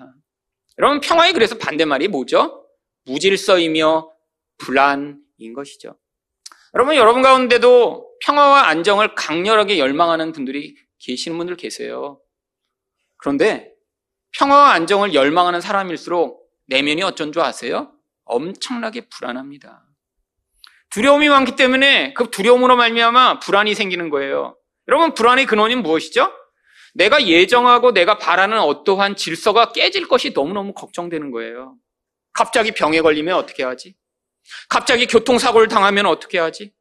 여러분, 0.79 1.01
평화의 1.01 1.33
그래서 1.33 1.57
반대말이 1.57 2.09
뭐죠? 2.09 2.67
무질서이며 3.07 4.13
불안인 4.59 5.53
것이죠. 5.55 5.97
여러분, 6.75 6.97
여러분 6.97 7.23
가운데도 7.23 8.08
평화와 8.25 8.69
안정을 8.69 9.15
강렬하게 9.15 9.79
열망하는 9.79 10.33
분들이 10.33 10.77
계시는 10.99 11.39
분들 11.39 11.57
계세요. 11.57 12.21
그런데 13.17 13.73
평화와 14.39 14.73
안정을 14.73 15.15
열망하는 15.15 15.61
사람일수록 15.61 16.49
내면이 16.67 17.03
어쩐 17.03 17.33
줄 17.33 17.43
아세요? 17.43 17.93
엄청나게 18.25 19.09
불안합니다. 19.09 19.85
두려움이 20.91 21.29
많기 21.29 21.57
때문에 21.57 22.15
그 22.15 22.31
두려움으로 22.31 22.77
말미암아 22.77 23.41
불안이 23.41 23.75
생기는 23.75 24.11
거예요. 24.11 24.57
여러분 24.89 25.15
불안의 25.15 25.47
근원이 25.47 25.77
무엇이죠? 25.77 26.33
내가 26.95 27.27
예정하고 27.27 27.93
내가 27.93 28.19
바라는 28.19 28.59
어떠한 28.59 29.17
질서가 29.17 29.73
깨질 29.73 30.09
것이 30.09 30.31
너무너무 30.31 30.73
걱정되는 30.73 31.31
거예요. 31.31 31.77
갑자기 32.33 32.73
병에 32.73 33.01
걸리면 33.01 33.35
어떻게 33.35 33.63
하지? 33.63 33.95
갑자기 34.69 35.07
교통사고를 35.07 35.69
당하면 35.69 36.07
어떻게 36.07 36.39
하지? 36.39 36.73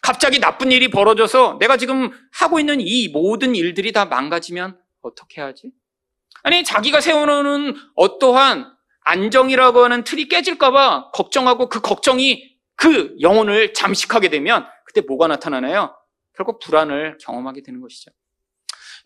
갑자기 0.00 0.40
나쁜 0.40 0.72
일이 0.72 0.88
벌어져서 0.88 1.58
내가 1.60 1.76
지금 1.76 2.10
하고 2.32 2.58
있는 2.58 2.80
이 2.80 3.08
모든 3.08 3.54
일들이 3.54 3.92
다 3.92 4.04
망가지면 4.04 4.78
어떻게 5.02 5.40
하지? 5.40 5.70
아니, 6.42 6.64
자기가 6.64 7.00
세워놓은 7.00 7.76
어떠한 7.94 8.72
안정이라고 9.04 9.84
하는 9.84 10.04
틀이 10.04 10.28
깨질까봐 10.28 11.10
걱정하고 11.12 11.68
그 11.68 11.80
걱정이 11.80 12.56
그 12.76 13.14
영혼을 13.20 13.74
잠식하게 13.74 14.28
되면 14.28 14.66
그때 14.84 15.00
뭐가 15.02 15.26
나타나나요? 15.28 15.96
결국 16.34 16.58
불안을 16.60 17.18
경험하게 17.20 17.62
되는 17.62 17.80
것이죠. 17.80 18.10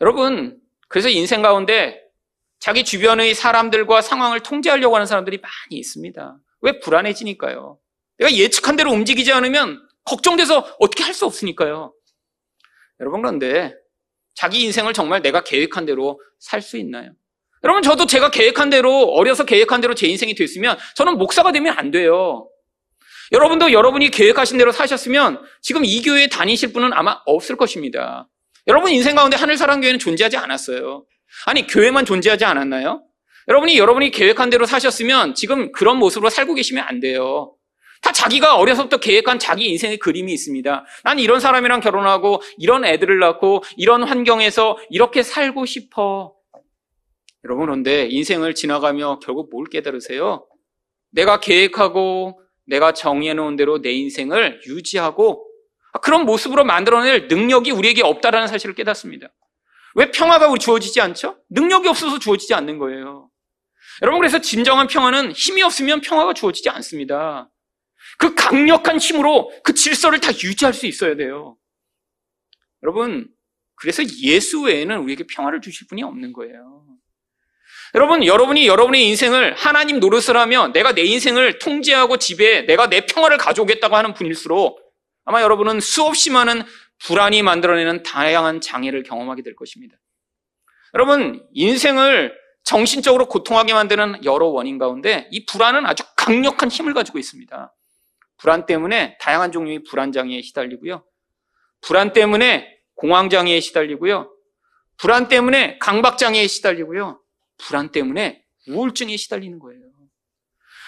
여러분, 0.01 0.59
그래서 0.89 1.09
인생 1.09 1.43
가운데 1.43 2.03
자기 2.59 2.85
주변의 2.85 3.35
사람들과 3.35 4.01
상황을 4.01 4.41
통제하려고 4.41 4.95
하는 4.95 5.07
사람들이 5.07 5.39
많이 5.39 5.79
있습니다. 5.79 6.39
왜 6.63 6.81
불안해지니까요? 6.81 7.79
내가 8.19 8.33
예측한 8.33 8.77
대로 8.77 8.93
움직이지 8.93 9.33
않으면 9.33 9.86
걱정돼서 10.07 10.77
어떻게 10.79 11.03
할 11.05 11.13
수 11.15 11.27
없으니까요. 11.27 11.93
여러분, 13.01 13.23
그런데 13.23 13.75
자기 14.35 14.63
인생을 14.63 14.93
정말 14.93 15.23
내가 15.23 15.43
계획한 15.45 15.87
대로 15.87 16.21
살 16.39 16.63
수 16.63 16.77
있나요? 16.79 17.13
여러분, 17.65 17.83
저도 17.83 18.07
제가 18.07 18.31
계획한 18.31 18.71
대로, 18.71 19.05
어려서 19.13 19.45
계획한 19.45 19.81
대로 19.81 19.95
제 19.95 20.07
인생이 20.07 20.35
됐으면 20.35 20.77
저는 20.95 21.19
목사가 21.19 21.53
되면 21.53 21.77
안 21.79 21.91
돼요. 21.91 22.49
여러분도 23.33 23.73
여러분이 23.73 24.11
계획하신 24.11 24.57
대로 24.57 24.71
사셨으면 24.71 25.43
지금 25.61 25.85
이 25.85 26.01
교회에 26.03 26.29
다니실 26.29 26.73
분은 26.73 26.93
아마 26.93 27.21
없을 27.27 27.57
것입니다. 27.57 28.29
여러분 28.69 28.91
인생 28.93 29.17
가운데 29.17 29.37
하늘사랑교회는 29.37 29.99
존재하지 29.99 30.37
않았어요. 30.37 31.05
아니, 31.47 31.67
교회만 31.67 32.05
존재하지 32.05 32.45
않았나요? 32.45 33.03
여러분이 33.49 33.79
여러분이 33.79 34.11
계획한 34.13 34.51
대로 34.51 34.65
사셨으면 34.67 35.35
지금 35.35 35.73
그런 35.73 35.97
모습으로 35.99 36.31
살고 36.31 36.55
계시면 36.55 36.85
안 36.87 37.01
돼요. 37.01 37.56
다 38.07 38.13
자기가 38.13 38.57
어려서부터 38.57 38.99
계획한 38.99 39.41
자기 39.41 39.67
인생의 39.67 39.99
그림이 39.99 40.33
있습니다. 40.33 40.85
난 41.03 41.19
이런 41.19 41.41
사람이랑 41.41 41.81
결혼하고 41.81 42.41
이런 42.57 42.85
애들을 42.85 43.19
낳고 43.19 43.65
이런 43.77 44.05
환경에서 44.05 44.79
이렇게 44.91 45.25
살고 45.25 45.67
싶어. 45.67 46.33
여러분 47.45 47.67
그런데 47.67 48.07
인생을 48.07 48.55
지나가며 48.55 49.19
결국 49.19 49.51
뭘 49.51 49.67
깨달으세요? 49.67 50.47
내가 51.11 51.41
계획하고 51.41 52.41
내가 52.65 52.93
정해 52.93 53.35
놓은 53.35 53.57
대로 53.57 53.83
내 53.83 53.91
인생을 53.91 54.61
유지하고 54.69 55.45
그런 56.01 56.27
모습으로 56.27 56.65
만들어낼 56.65 57.27
능력이 57.27 57.73
우리에게 57.73 58.05
없다라는 58.05 58.47
사실을 58.47 58.77
깨닫습니다. 58.77 59.27
왜 59.97 60.13
평화가 60.13 60.47
우리 60.47 60.61
주어지지 60.61 61.01
않죠? 61.01 61.39
능력이 61.51 61.89
없어서 61.89 62.21
주어지지 62.21 62.55
않는 62.55 62.79
거예요. 62.79 63.31
여러분 64.03 64.21
그래서 64.21 64.41
진정한 64.41 64.87
평화는 64.87 65.33
힘이 65.33 65.63
없으면 65.63 66.03
평화가 66.03 66.35
주어지지 66.35 66.69
않습니다. 66.71 67.51
그 68.19 68.35
강력한 68.35 68.99
힘으로 68.99 69.53
그 69.63 69.75
질서를 69.75 70.21
다 70.21 70.33
유지할 70.33 70.73
수 70.73 70.87
있어야 70.87 71.17
돼요. 71.17 71.57
여러분 72.83 73.29
그래서 73.77 74.03
예수 74.23 74.63
외에는 74.63 74.99
우리에게 74.99 75.25
평화를 75.27 75.61
주실 75.61 75.87
분이 75.87 76.03
없는 76.03 76.33
거예요. 76.33 76.85
여러분, 77.95 78.25
여러분이 78.25 78.67
여러분의 78.67 79.07
인생을 79.09 79.55
하나님 79.55 80.01
노릇을 80.01 80.37
하며 80.37 80.69
내가 80.69 80.93
내 80.93 81.03
인생을 81.03 81.59
통제하고 81.59 82.17
지배해 82.17 82.63
내가 82.63 82.89
내 82.89 83.07
평화를 83.07 83.39
가져오겠다고 83.39 83.97
하는 83.97 84.13
분일수록 84.13 84.81
아마 85.25 85.43
여러분은 85.43 85.81
수없이 85.81 86.31
많은 86.31 86.63
불안이 86.99 87.43
만들어내는 87.43 88.03
다양한 88.03 88.61
장애를 88.61 89.03
경험하게 89.03 89.43
될 89.43 89.55
것입니다. 89.55 89.97
여러분, 90.95 91.47
인생을 91.53 92.35
정신적으로 92.65 93.27
고통하게 93.27 93.75
만드는 93.75 94.25
여러 94.25 94.47
원인 94.47 94.79
가운데 94.79 95.29
이 95.31 95.45
불안은 95.47 95.87
아주 95.87 96.03
강력한 96.17 96.69
힘을 96.69 96.95
가지고 96.95 97.19
있습니다. 97.19 97.73
불안 98.39 98.67
때문에 98.67 99.17
다양한 99.21 99.53
종류의 99.53 99.85
불안 99.85 100.13
장애에 100.13 100.43
시달리고요. 100.43 101.05
불안 101.81 102.13
때문에 102.13 102.79
공황 102.95 103.31
장애에 103.31 103.61
시달리고요. 103.61 104.33
불안 104.97 105.29
때문에 105.29 105.79
강박 105.79 106.19
장애에 106.19 106.47
시달리고요. 106.47 107.21
불안 107.59 107.91
때문에 107.91 108.43
우울증에 108.69 109.17
시달리는 109.17 109.59
거예요. 109.59 109.83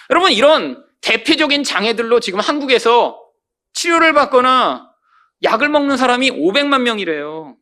여러분, 0.09 0.31
이런 0.31 0.83
대표적인 1.01 1.63
장애들로 1.63 2.19
지금 2.19 2.39
한국에서 2.39 3.23
치료를 3.73 4.13
받거나 4.13 4.89
약을 5.43 5.69
먹는 5.69 5.97
사람이 5.97 6.31
500만 6.31 6.81
명이래요. 6.81 7.55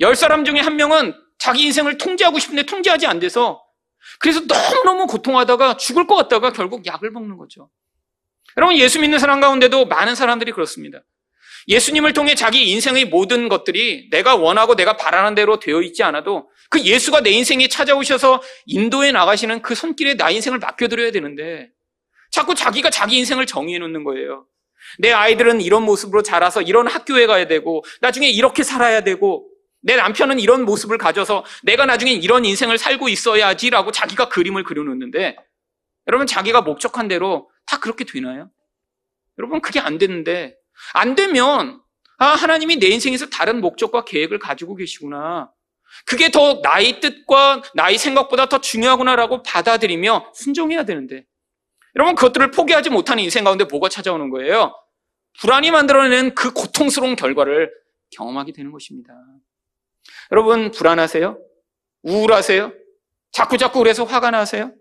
10사람 0.00 0.44
중에 0.44 0.60
한 0.60 0.76
명은 0.76 1.14
자기 1.38 1.64
인생을 1.64 1.98
통제하고 1.98 2.38
싶은데 2.38 2.62
통제하지 2.64 3.06
안 3.06 3.18
돼서 3.18 3.62
그래서 4.20 4.40
너무너무 4.40 5.06
고통하다가 5.06 5.76
죽을 5.76 6.06
것 6.06 6.14
같다가 6.14 6.52
결국 6.52 6.86
약을 6.86 7.10
먹는 7.10 7.36
거죠. 7.36 7.68
여러분, 8.56 8.76
예수 8.76 9.00
믿는 9.00 9.18
사람 9.18 9.40
가운데도 9.40 9.86
많은 9.86 10.14
사람들이 10.14 10.52
그렇습니다. 10.52 11.02
예수님을 11.68 12.12
통해 12.12 12.34
자기 12.34 12.70
인생의 12.70 13.06
모든 13.06 13.48
것들이 13.48 14.08
내가 14.10 14.34
원하고 14.34 14.74
내가 14.74 14.96
바라는 14.96 15.34
대로 15.34 15.58
되어 15.58 15.80
있지 15.82 16.02
않아도 16.02 16.50
그 16.70 16.80
예수가 16.80 17.20
내 17.20 17.30
인생에 17.30 17.68
찾아오셔서 17.68 18.42
인도에 18.66 19.12
나가시는 19.12 19.62
그 19.62 19.74
손길에 19.74 20.14
나 20.14 20.30
인생을 20.30 20.58
맡겨드려야 20.58 21.12
되는데 21.12 21.68
자꾸 22.30 22.54
자기가 22.54 22.90
자기 22.90 23.18
인생을 23.18 23.46
정의해 23.46 23.78
놓는 23.78 24.04
거예요. 24.04 24.46
내 24.98 25.12
아이들은 25.12 25.60
이런 25.60 25.84
모습으로 25.84 26.22
자라서 26.22 26.62
이런 26.62 26.88
학교에 26.88 27.26
가야 27.26 27.46
되고 27.46 27.84
나중에 28.00 28.28
이렇게 28.28 28.62
살아야 28.62 29.02
되고 29.02 29.48
내 29.82 29.96
남편은 29.96 30.40
이런 30.40 30.64
모습을 30.64 30.98
가져서 30.98 31.44
내가 31.62 31.86
나중에 31.86 32.12
이런 32.12 32.44
인생을 32.44 32.78
살고 32.78 33.08
있어야지라고 33.08 33.92
자기가 33.92 34.28
그림을 34.28 34.64
그려놓는데 34.64 35.36
여러분 36.08 36.26
자기가 36.26 36.62
목적한 36.62 37.08
대로 37.08 37.50
다 37.66 37.78
그렇게 37.78 38.04
되나요? 38.04 38.50
여러분 39.38 39.60
그게 39.60 39.80
안 39.80 39.98
되는데 39.98 40.56
안 40.94 41.14
되면, 41.14 41.80
아, 42.18 42.26
하나님이 42.26 42.76
내 42.76 42.88
인생에서 42.88 43.28
다른 43.28 43.60
목적과 43.60 44.04
계획을 44.04 44.38
가지고 44.38 44.76
계시구나. 44.76 45.50
그게 46.06 46.30
더 46.30 46.60
나의 46.62 47.00
뜻과 47.00 47.62
나의 47.74 47.98
생각보다 47.98 48.48
더 48.48 48.60
중요하구나라고 48.60 49.42
받아들이며 49.42 50.32
순종해야 50.34 50.84
되는데. 50.84 51.24
여러분, 51.96 52.14
그것들을 52.14 52.50
포기하지 52.50 52.90
못하는 52.90 53.22
인생 53.22 53.44
가운데 53.44 53.64
뭐가 53.64 53.88
찾아오는 53.88 54.30
거예요? 54.30 54.74
불안이 55.40 55.70
만들어내는 55.70 56.34
그 56.34 56.52
고통스러운 56.52 57.16
결과를 57.16 57.70
경험하게 58.16 58.52
되는 58.52 58.72
것입니다. 58.72 59.12
여러분, 60.30 60.70
불안하세요? 60.70 61.38
우울하세요? 62.02 62.72
자꾸자꾸 63.32 63.78
그래서 63.78 64.04
화가 64.04 64.30
나세요? 64.30 64.72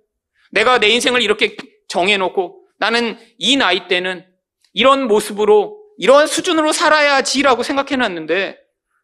내가 0.52 0.80
내 0.80 0.90
인생을 0.90 1.22
이렇게 1.22 1.58
정해놓고 1.88 2.68
나는 2.78 3.18
이 3.38 3.58
나이 3.58 3.88
때는 3.88 4.26
이런 4.74 5.08
모습으로 5.08 5.82
이러한 5.98 6.28
수준으로 6.28 6.72
살아야지라고 6.72 7.64
생각해 7.64 7.96
놨는데 7.96 8.58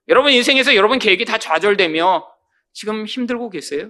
여러분 0.07 0.31
인생에서 0.31 0.75
여러분 0.75 0.99
계획이 0.99 1.25
다 1.25 1.37
좌절되며 1.37 2.25
지금 2.73 3.05
힘들고 3.05 3.49
계세요? 3.49 3.89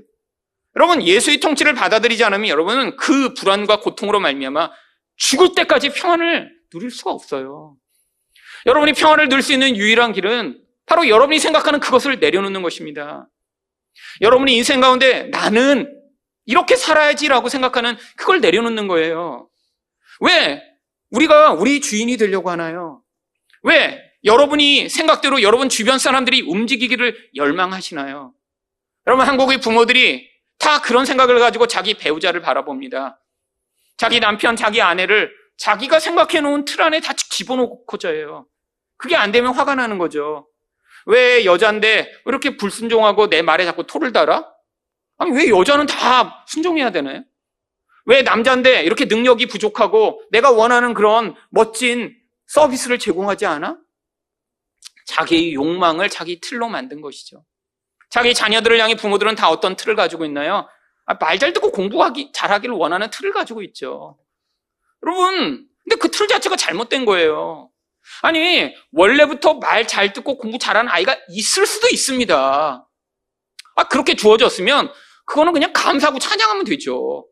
여러분 0.76 1.04
예수의 1.04 1.40
통치를 1.40 1.74
받아들이지 1.74 2.24
않으면 2.24 2.48
여러분은 2.48 2.98
그 2.98 3.34
불안과 3.34 3.80
고통으로 3.80 4.20
말미암아 4.20 4.72
죽을 5.16 5.50
때까지 5.56 5.90
평안을 5.90 6.52
누릴 6.72 6.92
수가 6.92 7.12
없어요. 7.12 7.76
여러분이 8.66 8.94
평안을 8.94 9.30
누릴 9.30 9.42
수 9.42 9.54
있는 9.54 9.76
유일한 9.76 10.14
길은 10.14 10.62
바로 10.86 11.08
여러분이 11.08 11.40
생각하는 11.40 11.80
그것을 11.80 12.20
내려놓는 12.20 12.62
것입니다. 12.62 13.28
여러분이 14.22 14.56
인생 14.56 14.80
가운데 14.80 15.24
나는 15.26 15.97
이렇게 16.48 16.76
살아야지라고 16.76 17.50
생각하는 17.50 17.98
그걸 18.16 18.42
내려놓는 18.42 18.88
거예요. 18.88 19.48
왜? 20.22 20.64
우리가 21.12 21.52
우리 21.52 21.82
주인이 21.82 22.18
되려고 22.18 22.50
하나요? 22.50 23.04
왜? 23.62 24.02
여러분이 24.24 24.90
생각대로 24.90 25.42
여러분 25.42 25.70
주변 25.70 26.00
사람들이 26.00 26.42
움직이기를 26.42 27.30
열망하시나요? 27.36 28.34
여러분 29.06 29.28
한국의 29.28 29.60
부모들이 29.60 30.28
다 30.58 30.82
그런 30.82 31.06
생각을 31.06 31.38
가지고 31.40 31.68
자기 31.68 31.94
배우자를 31.94 32.42
바라봅니다. 32.42 33.20
자기 33.98 34.20
남편, 34.20 34.56
자기 34.56 34.82
아내를 34.82 35.32
자기가 35.58 36.00
생각해 36.00 36.42
놓은 36.42 36.66
틀 36.66 36.82
안에 36.82 37.02
다 37.02 37.14
집어넣고자 37.14 38.10
해요. 38.10 38.48
그게 38.98 39.16
안 39.16 39.32
되면 39.32 39.54
화가 39.54 39.76
나는 39.76 39.98
거죠. 39.98 40.48
왜 41.06 41.46
여잔데 41.46 42.12
이렇게 42.26 42.58
불순종하고 42.58 43.30
내 43.30 43.42
말에 43.42 43.66
자꾸 43.66 43.86
토를 43.86 44.12
달아? 44.12 44.57
아니 45.18 45.32
왜 45.32 45.50
여자는 45.50 45.88
다 45.88 46.46
순종해야 46.48 46.92
되나요? 46.92 47.24
왜 48.06 48.22
남자인데 48.22 48.84
이렇게 48.84 49.06
능력이 49.06 49.48
부족하고 49.48 50.22
내가 50.32 50.52
원하는 50.52 50.94
그런 50.94 51.36
멋진 51.50 52.16
서비스를 52.48 53.00
제공하지 53.00 53.46
않아? 53.46 53.78
자기의 55.08 55.54
욕망을 55.54 56.10
자기 56.10 56.40
틀로 56.40 56.70
만든 56.70 57.02
것이죠. 57.02 57.44
자기 58.10 58.34
자녀들을 58.34 58.80
향해 58.80 58.96
부모들은 58.96 59.36
다 59.36 59.50
어떤 59.50 59.76
틀을 59.76 59.96
가지고 59.96 60.26
있나요? 60.26 60.68
아, 61.06 61.16
말잘 61.16 61.54
듣고 61.54 61.72
공부하기 61.72 62.32
잘하기를 62.34 62.76
원하는 62.76 63.10
틀을 63.10 63.32
가지고 63.34 63.62
있죠. 63.64 64.18
여러분, 65.04 65.68
근데 65.84 65.96
그 66.00 66.10
틀 66.10 66.28
자체가 66.28 66.56
잘못된 66.56 67.06
거예요. 67.06 67.70
아니, 68.22 68.74
원래부터 68.92 69.56
말 69.56 69.86
잘 69.88 70.14
듣고 70.14 70.38
공부 70.38 70.58
잘하는 70.58 70.90
아이가 70.92 71.18
있을 71.30 71.66
수도 71.66 71.88
있습니다. 71.90 72.88
아, 73.76 73.84
그렇게 73.90 74.16
주어졌으면 74.16 74.92
그거는 75.28 75.54
그냥 75.54 75.72
감사하고 75.74 76.18
찬양하면 76.18 76.66
되죠. 76.66 77.28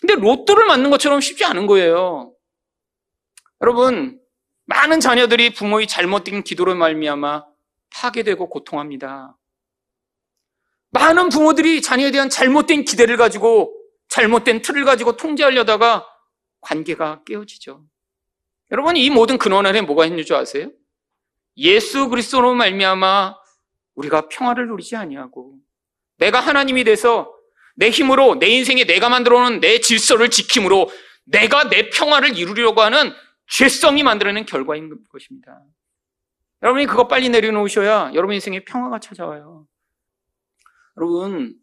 근데 0.00 0.14
로또를 0.14 0.66
맞는 0.66 0.90
것처럼 0.90 1.20
쉽지 1.20 1.44
않은 1.44 1.66
거예요. 1.66 2.32
여러분, 3.60 4.18
많은 4.66 5.00
자녀들이 5.00 5.52
부모의 5.52 5.86
잘못된 5.86 6.44
기도로 6.44 6.74
말미암아 6.74 7.44
파괴되고 7.90 8.48
고통합니다. 8.48 9.36
많은 10.90 11.28
부모들이 11.28 11.82
자녀에 11.82 12.10
대한 12.10 12.30
잘못된 12.30 12.84
기대를 12.84 13.16
가지고 13.16 13.74
잘못된 14.08 14.62
틀을 14.62 14.84
가지고 14.84 15.16
통제하려다가 15.16 16.06
관계가 16.60 17.22
깨어지죠. 17.24 17.84
여러분 18.70 18.96
이 18.96 19.10
모든 19.10 19.38
근원 19.38 19.66
안에 19.66 19.82
뭐가 19.82 20.06
있는 20.06 20.24
줄 20.24 20.36
아세요? 20.36 20.70
예수 21.56 22.08
그리스도로 22.08 22.54
말미암아 22.54 23.36
우리가 23.94 24.28
평화를 24.28 24.68
누리지 24.68 24.96
아니하고 24.96 25.58
내가 26.18 26.40
하나님이 26.40 26.84
돼서 26.84 27.32
내 27.74 27.90
힘으로 27.90 28.38
내 28.38 28.46
인생에 28.48 28.84
내가 28.84 29.08
만들어 29.08 29.40
놓은 29.40 29.60
내 29.60 29.80
질서를 29.80 30.30
지킴으로 30.30 30.90
내가 31.24 31.68
내 31.68 31.90
평화를 31.90 32.36
이루려고 32.36 32.80
하는 32.80 33.12
죄성이 33.48 34.02
만들어낸 34.02 34.46
결과인 34.46 34.90
것입니다. 35.10 35.60
여러분이 36.62 36.86
그거 36.86 37.06
빨리 37.06 37.28
내려놓으셔야 37.28 38.12
여러분 38.14 38.34
인생에 38.34 38.64
평화가 38.64 38.98
찾아와요. 38.98 39.66
여러분, 40.96 41.54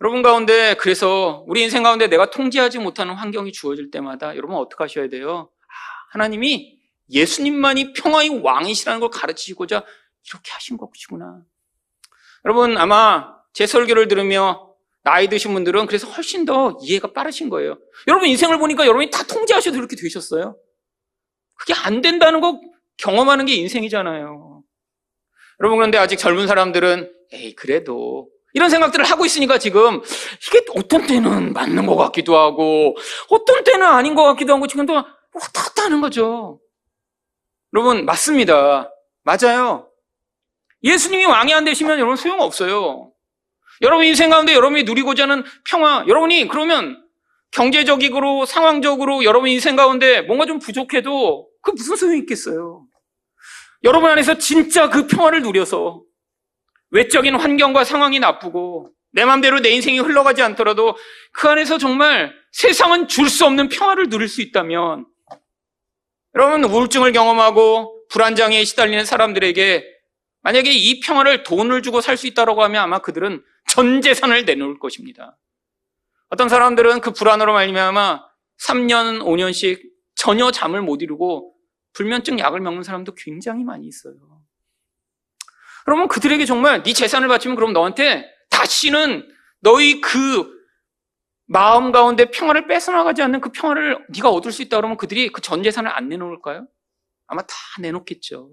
여러분 0.00 0.22
가운데 0.22 0.74
그래서 0.74 1.44
우리 1.46 1.62
인생 1.62 1.82
가운데 1.82 2.08
내가 2.08 2.28
통제하지 2.30 2.78
못하는 2.78 3.14
환경이 3.14 3.52
주어질 3.52 3.90
때마다 3.90 4.36
여러분 4.36 4.56
어떻게 4.56 4.84
하셔야 4.84 5.08
돼요? 5.08 5.50
아, 5.62 6.08
하나님이 6.10 6.78
예수님만이 7.10 7.94
평화의 7.94 8.40
왕이시라는 8.42 9.00
걸 9.00 9.10
가르치시고자 9.10 9.84
이렇게 10.28 10.52
하신 10.52 10.76
것이구나. 10.76 11.40
여러분 12.44 12.76
아마 12.76 13.34
제 13.54 13.66
설교를 13.66 14.08
들으며 14.08 14.74
나이 15.04 15.28
드신 15.28 15.52
분들은 15.54 15.86
그래서 15.86 16.06
훨씬 16.08 16.44
더 16.44 16.76
이해가 16.82 17.12
빠르신 17.12 17.48
거예요. 17.48 17.78
여러분 18.08 18.28
인생을 18.28 18.58
보니까 18.58 18.84
여러분이 18.84 19.10
다 19.10 19.22
통제하셔도 19.24 19.76
이렇게 19.78 19.96
되셨어요. 19.96 20.56
그게 21.56 21.72
안 21.72 22.00
된다는 22.02 22.40
거 22.40 22.60
경험하는 22.98 23.46
게 23.46 23.54
인생이잖아요. 23.54 24.62
여러분 25.60 25.78
그런데 25.78 25.98
아직 25.98 26.16
젊은 26.16 26.46
사람들은 26.46 27.12
에이 27.32 27.54
그래도 27.54 28.28
이런 28.54 28.70
생각들을 28.70 29.04
하고 29.04 29.24
있으니까 29.24 29.58
지금 29.58 30.00
이게 30.48 30.64
어떤 30.74 31.06
때는 31.06 31.52
맞는 31.52 31.86
것 31.86 31.96
같기도 31.96 32.36
하고 32.36 32.96
어떤 33.28 33.62
때는 33.62 33.86
아닌 33.86 34.14
것 34.14 34.24
같기도 34.24 34.54
하고 34.54 34.66
지금도 34.66 34.94
왔다 34.94 35.62
갔다 35.64 35.84
하는 35.84 36.00
거죠. 36.00 36.60
여러분 37.72 38.04
맞습니다. 38.04 38.90
맞아요. 39.22 39.90
예수님이 40.82 41.24
왕이 41.24 41.52
안 41.52 41.64
되시면 41.64 41.98
여러분 41.98 42.16
소용없어요. 42.16 43.13
여러분 43.82 44.06
인생 44.06 44.30
가운데 44.30 44.54
여러분이 44.54 44.84
누리고자 44.84 45.24
하는 45.24 45.44
평화, 45.68 46.04
여러분이 46.06 46.48
그러면 46.48 47.02
경제적으로, 47.50 48.46
상황적으로 48.46 49.24
여러분 49.24 49.48
인생 49.48 49.76
가운데 49.76 50.22
뭔가 50.22 50.46
좀 50.46 50.58
부족해도 50.58 51.48
그 51.62 51.70
무슨 51.72 51.96
소용이 51.96 52.18
있겠어요? 52.20 52.84
여러분 53.84 54.10
안에서 54.10 54.38
진짜 54.38 54.88
그 54.88 55.06
평화를 55.06 55.42
누려서 55.42 56.02
외적인 56.90 57.34
환경과 57.36 57.84
상황이 57.84 58.18
나쁘고 58.18 58.90
내 59.12 59.24
마음대로 59.24 59.60
내 59.60 59.70
인생이 59.70 59.98
흘러가지 60.00 60.42
않더라도 60.42 60.96
그 61.32 61.48
안에서 61.48 61.78
정말 61.78 62.32
세상은 62.52 63.08
줄 63.08 63.28
수 63.28 63.44
없는 63.46 63.68
평화를 63.68 64.08
누릴 64.08 64.28
수 64.28 64.40
있다면 64.42 65.06
여러분 66.34 66.64
우울증을 66.64 67.12
경험하고 67.12 68.06
불안장애에 68.10 68.64
시달리는 68.64 69.04
사람들에게 69.04 69.84
만약에 70.42 70.70
이 70.70 71.00
평화를 71.00 71.42
돈을 71.44 71.82
주고 71.82 72.00
살 72.00 72.16
수 72.16 72.26
있다고 72.26 72.62
하면 72.64 72.82
아마 72.82 72.98
그들은 72.98 73.42
전 73.74 74.00
재산을 74.02 74.44
내놓을 74.44 74.78
것입니다. 74.78 75.36
어떤 76.28 76.48
사람들은 76.48 77.00
그 77.00 77.10
불안으로 77.10 77.52
말미암아 77.54 78.24
3년, 78.62 79.20
5년씩 79.24 79.82
전혀 80.14 80.52
잠을 80.52 80.80
못 80.80 81.02
이루고 81.02 81.56
불면증 81.92 82.38
약을 82.38 82.60
먹는 82.60 82.84
사람도 82.84 83.16
굉장히 83.16 83.64
많이 83.64 83.88
있어요. 83.88 84.14
그러면 85.84 86.06
그들에게 86.06 86.44
정말 86.46 86.84
네 86.84 86.92
재산을 86.92 87.26
바치면 87.26 87.56
그럼 87.56 87.72
너한테 87.72 88.24
다시는 88.48 89.28
너희 89.58 90.00
그 90.00 90.48
마음 91.46 91.90
가운데 91.90 92.30
평화를 92.30 92.68
뺏어나가지 92.68 93.22
않는 93.22 93.40
그 93.40 93.50
평화를 93.50 94.06
네가 94.10 94.30
얻을 94.30 94.52
수 94.52 94.62
있다 94.62 94.76
그러면 94.76 94.96
그들이 94.96 95.30
그 95.30 95.40
전 95.40 95.64
재산을 95.64 95.90
안 95.90 96.08
내놓을까요? 96.08 96.68
아마 97.26 97.42
다 97.42 97.56
내놓겠죠. 97.80 98.52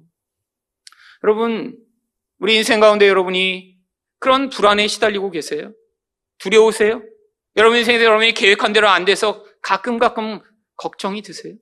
여러분, 1.23 1.77
우리 2.39 2.55
인생 2.55 2.79
가운데 2.79 3.07
여러분이 3.07 3.80
그런 4.21 4.49
불안에 4.49 4.87
시달리고 4.87 5.31
계세요? 5.31 5.73
두려우세요? 6.37 7.03
여러분 7.57 7.79
인생에서 7.79 8.05
여러분이 8.05 8.33
계획한 8.33 8.71
대로 8.71 8.87
안 8.87 9.03
돼서 9.03 9.43
가끔 9.63 9.97
가끔 9.97 10.39
걱정이 10.77 11.23
드세요? 11.23 11.55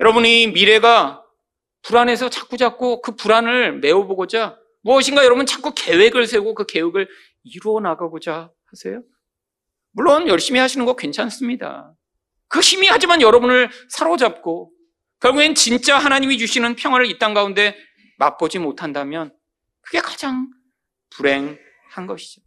여러분이 0.00 0.48
미래가 0.48 1.22
불안해서 1.82 2.30
자꾸 2.30 2.56
자꾸 2.56 3.02
그 3.02 3.16
불안을 3.16 3.80
메워보고자 3.80 4.58
무엇인가 4.80 5.24
여러분 5.26 5.44
자꾸 5.44 5.74
계획을 5.74 6.26
세우고 6.26 6.54
그 6.54 6.64
계획을 6.64 7.06
이루어 7.44 7.80
나가고자 7.80 8.50
하세요? 8.64 9.02
물론 9.92 10.26
열심히 10.26 10.58
하시는 10.58 10.86
거 10.86 10.96
괜찮습니다. 10.96 11.92
그 12.48 12.60
힘이 12.60 12.88
하지만 12.88 13.20
여러분을 13.20 13.68
사로잡고 13.90 14.72
결국엔 15.20 15.54
진짜 15.54 15.98
하나님이 15.98 16.38
주시는 16.38 16.76
평화를 16.76 17.06
이 17.10 17.18
땅 17.18 17.34
가운데 17.34 17.76
맛보지 18.16 18.58
못한다면 18.58 19.34
그게 19.82 20.00
가장 20.00 20.48
불행 21.10 21.58
한 21.90 22.06
것이죠. 22.06 22.42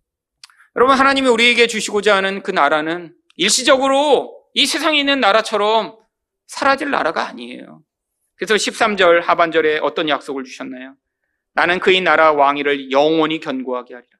여러분 0.76 0.98
하나님이 0.98 1.28
우리에게 1.28 1.68
주시고자 1.68 2.16
하는 2.16 2.41
그 2.41 2.52
나라는 2.52 3.16
일시적으로 3.36 4.44
이 4.54 4.66
세상에 4.66 5.00
있는 5.00 5.20
나라처럼 5.20 5.98
사라질 6.48 6.89
나라가 6.89 7.28
아니에요. 7.28 7.84
그래서 8.36 8.56
13절 8.56 9.22
하반절에 9.22 9.80
어떤 9.80 10.10
약속을 10.10 10.44
주셨나요? 10.44 10.96
나는 11.54 11.80
그의 11.80 12.02
나라 12.02 12.32
왕위를 12.32 12.91
영원히 12.91 13.39
견고하게 13.39 13.94
하리라. 13.94 14.18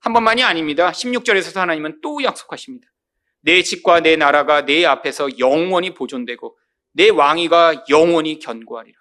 한 0.00 0.12
번만이 0.12 0.42
아닙니다. 0.42 0.90
16절에서 0.90 1.56
하나님은 1.56 2.00
또 2.02 2.22
약속하십니다. 2.22 2.88
내 3.40 3.62
집과 3.62 4.00
내 4.00 4.16
나라가 4.16 4.64
내 4.64 4.84
앞에서 4.84 5.38
영원히 5.38 5.94
보존되고 5.94 6.56
내 6.92 7.08
왕위가 7.08 7.86
영원히 7.88 8.38
견고하리라. 8.38 8.98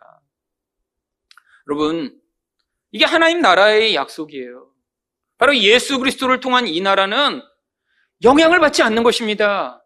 여러분, 1.67 2.19
이게 2.91 3.05
하나님 3.05 3.41
나라의 3.41 3.95
약속이에요. 3.95 4.70
바로 5.41 5.57
예수 5.57 5.97
그리스도를 5.97 6.39
통한 6.39 6.67
이 6.67 6.79
나라는 6.81 7.41
영향을 8.23 8.59
받지 8.59 8.83
않는 8.83 9.01
것입니다. 9.01 9.83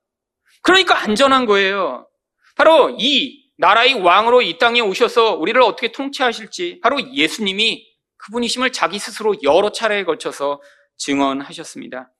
그러니까 0.62 1.02
안전한 1.02 1.46
거예요. 1.46 2.10
바로 2.58 2.94
이 3.00 3.42
나라의 3.56 3.94
왕으로 3.94 4.42
이 4.42 4.58
땅에 4.58 4.82
오셔서 4.82 5.36
우리를 5.36 5.62
어떻게 5.62 5.94
통치하실지 5.94 6.82
바로 6.84 7.00
예수님이 7.14 7.88
그분이심을 8.18 8.74
자기 8.74 9.00
스스로 9.00 9.34
여러 9.44 9.72
차례에 9.72 10.04
걸쳐서 10.04 10.62
증언하셨습니다. 10.98 12.12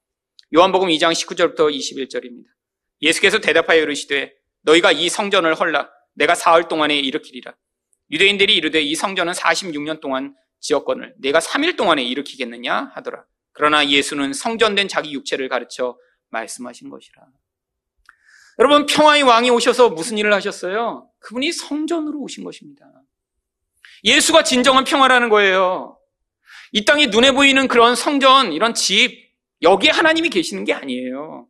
요한복음 0.56 0.88
2장 0.88 1.12
19절부터 1.12 1.76
21절입니다. 1.76 2.46
예수께서 3.02 3.40
대답하여 3.40 3.82
이르시되 3.82 4.34
너희가 4.62 4.94
이 4.94 5.10
성전을 5.10 5.56
헐라 5.56 5.90
내가 6.14 6.36
사흘 6.36 6.70
동안에 6.70 6.96
일으키리라. 7.00 7.54
유대인들이 8.12 8.56
이르되 8.56 8.82
이 8.82 8.96
성전은 8.96 9.34
46년 9.34 10.00
동안 10.00 10.34
지었건을 10.60 11.16
내가 11.18 11.40
3일 11.40 11.78
동안에 11.78 12.04
일으키겠느냐 12.04 12.92
하더라. 12.96 13.26
그러나 13.54 13.88
예수는 13.88 14.34
성전된 14.34 14.88
자기 14.88 15.14
육체를 15.14 15.48
가르쳐 15.50 15.98
말씀하신 16.30 16.90
것이라. 16.90 17.26
여러분 18.60 18.86
평화의 18.86 19.24
왕이 19.24 19.50
오셔서 19.50 19.90
무슨 19.90 20.18
일을 20.18 20.34
하셨어요? 20.34 21.10
그분이 21.20 21.52
성전으로 21.52 22.20
오신 22.20 22.44
것입니다. 22.44 22.86
예수가 24.04 24.44
진정한 24.44 24.84
평화라는 24.84 25.30
거예요. 25.30 25.98
이 26.72 26.86
땅에 26.86 27.08
눈에 27.08 27.32
보이는 27.32 27.68
그런 27.68 27.96
성전, 27.96 28.54
이런 28.54 28.74
집, 28.74 29.32
여기에 29.62 29.92
하나님이 29.92 30.30
계시는 30.30 30.64
게 30.64 30.74
아니에요. 30.74 31.48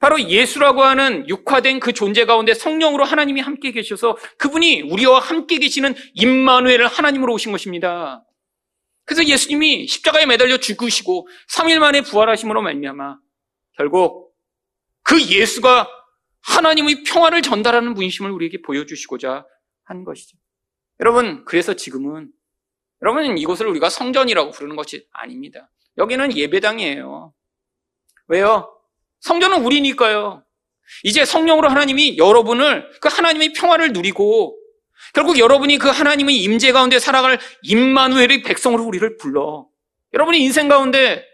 바로 0.00 0.20
예수라고 0.20 0.82
하는 0.82 1.28
육화된 1.28 1.80
그 1.80 1.92
존재 1.92 2.24
가운데 2.24 2.54
성령으로 2.54 3.04
하나님이 3.04 3.40
함께 3.40 3.72
계셔서 3.72 4.16
그분이 4.38 4.82
우리와 4.82 5.18
함께 5.18 5.58
계시는 5.58 5.94
임마누엘을 6.14 6.86
하나님으로 6.86 7.32
오신 7.34 7.52
것입니다. 7.52 8.24
그래서 9.04 9.24
예수님이 9.24 9.86
십자가에 9.86 10.26
매달려 10.26 10.58
죽으시고 10.58 11.28
3일 11.54 11.78
만에 11.78 12.02
부활하심으로 12.02 12.60
말미암아 12.62 13.18
결국 13.76 14.34
그 15.02 15.22
예수가 15.22 15.88
하나님의 16.42 17.04
평화를 17.04 17.42
전달하는 17.42 17.94
분이심을 17.94 18.30
우리에게 18.30 18.62
보여주시고자 18.62 19.46
한 19.84 20.04
것이죠. 20.04 20.36
여러분, 21.00 21.44
그래서 21.44 21.74
지금은 21.74 22.30
여러분 23.02 23.36
이곳을 23.38 23.66
우리가 23.66 23.90
성전이라고 23.90 24.50
부르는 24.50 24.76
것이 24.76 25.06
아닙니다. 25.12 25.70
여기는 25.98 26.36
예배당이에요. 26.36 27.32
왜요? 28.28 28.75
성전은 29.26 29.64
우리니까요. 29.64 30.44
이제 31.02 31.24
성령으로 31.24 31.68
하나님이 31.68 32.16
여러분을 32.16 32.88
그 33.00 33.08
하나님의 33.08 33.54
평화를 33.54 33.92
누리고 33.92 34.56
결국 35.14 35.40
여러분이 35.40 35.78
그 35.78 35.88
하나님의 35.88 36.36
임재 36.36 36.70
가운데 36.70 37.00
살아갈 37.00 37.38
임마누엘의 37.62 38.42
백성으로 38.42 38.84
우리를 38.84 39.16
불러. 39.16 39.66
여러분이 40.14 40.38
인생 40.38 40.68
가운데 40.68 41.24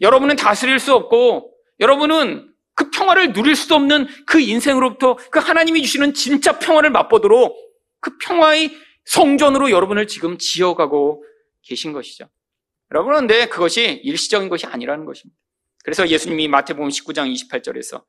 여러분은 0.00 0.36
다스릴 0.36 0.78
수 0.78 0.94
없고 0.94 1.52
여러분은 1.80 2.54
그 2.76 2.90
평화를 2.90 3.32
누릴 3.32 3.56
수도 3.56 3.74
없는 3.74 4.06
그 4.26 4.38
인생으로부터 4.38 5.16
그 5.32 5.40
하나님이 5.40 5.82
주시는 5.82 6.14
진짜 6.14 6.60
평화를 6.60 6.90
맛보도록 6.90 7.56
그 8.00 8.16
평화의 8.18 8.70
성전으로 9.06 9.72
여러분을 9.72 10.06
지금 10.06 10.38
지어가고 10.38 11.24
계신 11.62 11.92
것이죠. 11.92 12.28
여러분, 12.92 13.12
그런데 13.12 13.48
그것이 13.48 14.00
일시적인 14.04 14.48
것이 14.48 14.66
아니라는 14.66 15.04
것입니다. 15.04 15.36
그래서 15.84 16.08
예수님이 16.08 16.48
마태복음 16.48 16.88
19장 16.88 17.32
28절에서 17.32 18.04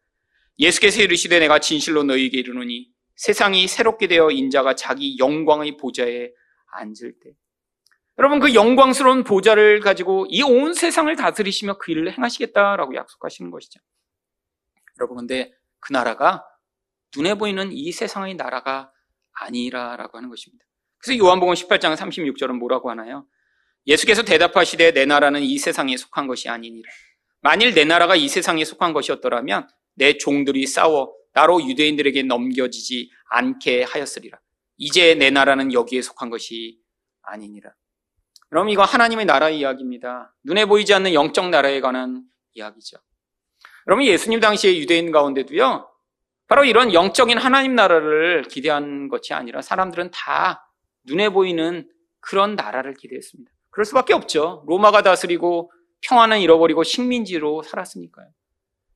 예수께서 0.59 1.01
이르시되 1.01 1.39
내가 1.39 1.59
진실로 1.59 2.03
너희에게 2.03 2.38
이르노니 2.39 2.89
세상이 3.15 3.67
새롭게 3.67 4.07
되어 4.07 4.32
인자가 4.32 4.76
자기 4.76 5.17
영광의 5.19 5.78
보좌에 5.78 6.32
앉을 6.74 7.13
때 7.24 7.32
여러분 8.17 8.39
그 8.39 8.53
영광스러운 8.53 9.24
보좌를 9.24 9.80
가지고 9.80 10.28
이 10.30 10.41
온 10.43 10.74
세상을 10.74 11.13
다스리시며 11.15 11.78
그 11.78 11.91
일을 11.91 12.11
행하시겠다라고 12.17 12.95
약속하시는 12.95 13.49
것이죠. 13.51 13.80
여러분 14.99 15.17
근데 15.17 15.53
그 15.80 15.93
나라가 15.93 16.45
눈에 17.15 17.36
보이는 17.36 17.72
이 17.72 17.91
세상의 17.91 18.36
나라가 18.36 18.91
아니라라고 19.34 20.17
하는 20.17 20.30
것입니다. 20.30 20.65
그래서 20.97 21.17
요한복음 21.17 21.53
18장 21.55 21.95
36절은 21.95 22.53
뭐라고 22.57 22.89
하나요? 22.91 23.26
예수께서 23.88 24.22
대답하시되 24.24 24.91
내 24.93 25.05
나라는 25.05 25.41
이 25.41 25.57
세상에 25.57 25.97
속한 25.97 26.28
것이 26.28 26.49
아니니라. 26.49 26.89
만일 27.42 27.74
내 27.74 27.86
나라가 27.86 28.16
이 28.16 28.28
세상에 28.28 28.64
속한 28.64 28.94
것이었더라면 28.94 29.68
내 29.96 30.18
종들이 30.18 30.66
싸워 30.68 31.14
나로 31.34 31.62
유대인들에게 31.68 32.24
넘겨지지 32.24 33.10
않게 33.30 33.84
하였으리라. 33.84 34.39
이제 34.78 35.16
내 35.16 35.30
나라는 35.30 35.74
여기에 35.74 36.02
속한 36.02 36.30
것이 36.30 36.80
아니니라. 37.24 37.72
그럼 38.50 38.70
이거 38.70 38.84
하나님의 38.84 39.26
나라의 39.26 39.60
이야기입니다. 39.60 40.36
눈에 40.44 40.66
보이지 40.66 40.94
않는 40.94 41.14
영적 41.14 41.50
나라에 41.50 41.80
관한 41.80 42.24
이야기죠. 42.54 42.98
여러분 43.88 44.06
예수님 44.06 44.39
당시에 44.39 44.78
유대인 44.78 45.12
가운데도요. 45.12 45.88
바로 46.48 46.66
이런 46.66 46.94
영적인 46.94 47.38
하나님 47.38 47.76
나라를 47.76 48.44
기대한 48.44 49.08
것이 49.08 49.34
아니라 49.34 49.62
사람들은 49.62 50.12
다 50.12 50.70
눈에 51.06 51.30
보이는 51.30 51.89
그런 52.20 52.56
나라를 52.56 52.94
기대했습니다. 52.94 53.50
그럴 53.70 53.86
수밖에 53.86 54.14
없죠. 54.14 54.64
로마가 54.68 55.02
다스리고 55.02 55.72
평화는 56.02 56.39
잃어버리고 56.39 56.84
식민지로 56.84 57.64
살았으니까요. 57.64 58.28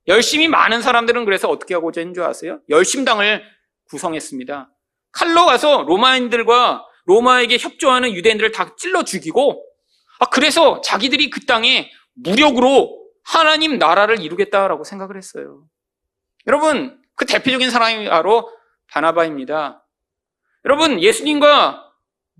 열심히 0.07 0.47
많은 0.47 0.81
사람들은 0.81 1.25
그래서 1.25 1.49
어떻게 1.49 1.73
하고자 1.73 2.01
했는 2.01 2.13
줄 2.13 2.23
아세요? 2.23 2.59
열심당을 2.69 3.43
구성했습니다. 3.89 4.69
칼로 5.11 5.45
가서 5.45 5.83
로마인들과 5.83 6.85
로마에게 7.05 7.57
협조하는 7.57 8.13
유대인들을 8.13 8.51
다 8.51 8.75
찔러 8.75 9.03
죽이고 9.03 9.65
아 10.19 10.29
그래서 10.29 10.81
자기들이 10.81 11.29
그 11.29 11.45
땅에 11.45 11.89
무력으로 12.13 13.03
하나님 13.23 13.77
나라를 13.77 14.21
이루겠다라고 14.21 14.83
생각을 14.83 15.17
했어요. 15.17 15.65
여러분 16.47 17.01
그 17.15 17.25
대표적인 17.25 17.69
사람이 17.71 18.09
바로 18.09 18.49
바나바입니다. 18.91 19.85
여러분 20.65 21.01
예수님과 21.01 21.83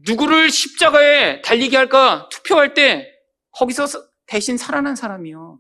누구를 0.07 0.49
십자가에 0.49 1.41
달리게 1.41 1.78
할까 1.78 2.28
투표할 2.32 2.74
때 2.74 3.11
거기서 3.51 3.86
대신 4.28 4.57
살아난 4.57 4.95
사람이요. 4.95 5.59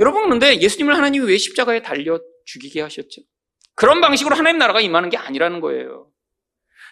여러분 0.00 0.24
그런데 0.24 0.60
예수님을 0.60 0.94
하나님이 0.96 1.26
왜 1.26 1.38
십자가에 1.38 1.82
달려 1.82 2.20
죽이게 2.44 2.80
하셨죠? 2.82 3.22
그런 3.74 4.00
방식으로 4.00 4.34
하나님 4.36 4.58
나라가 4.58 4.80
임하는 4.80 5.10
게 5.10 5.16
아니라는 5.16 5.60
거예요. 5.60 6.08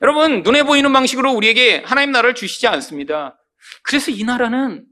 여러분 0.02 0.42
눈에 0.42 0.62
보이는 0.64 0.92
방식으로 0.92 1.32
우리에게 1.32 1.82
하나님 1.84 2.12
나라를 2.12 2.34
주시지 2.34 2.66
않습니다. 2.66 3.38
그래서 3.82 4.10
이 4.10 4.24
나라는 4.24 4.84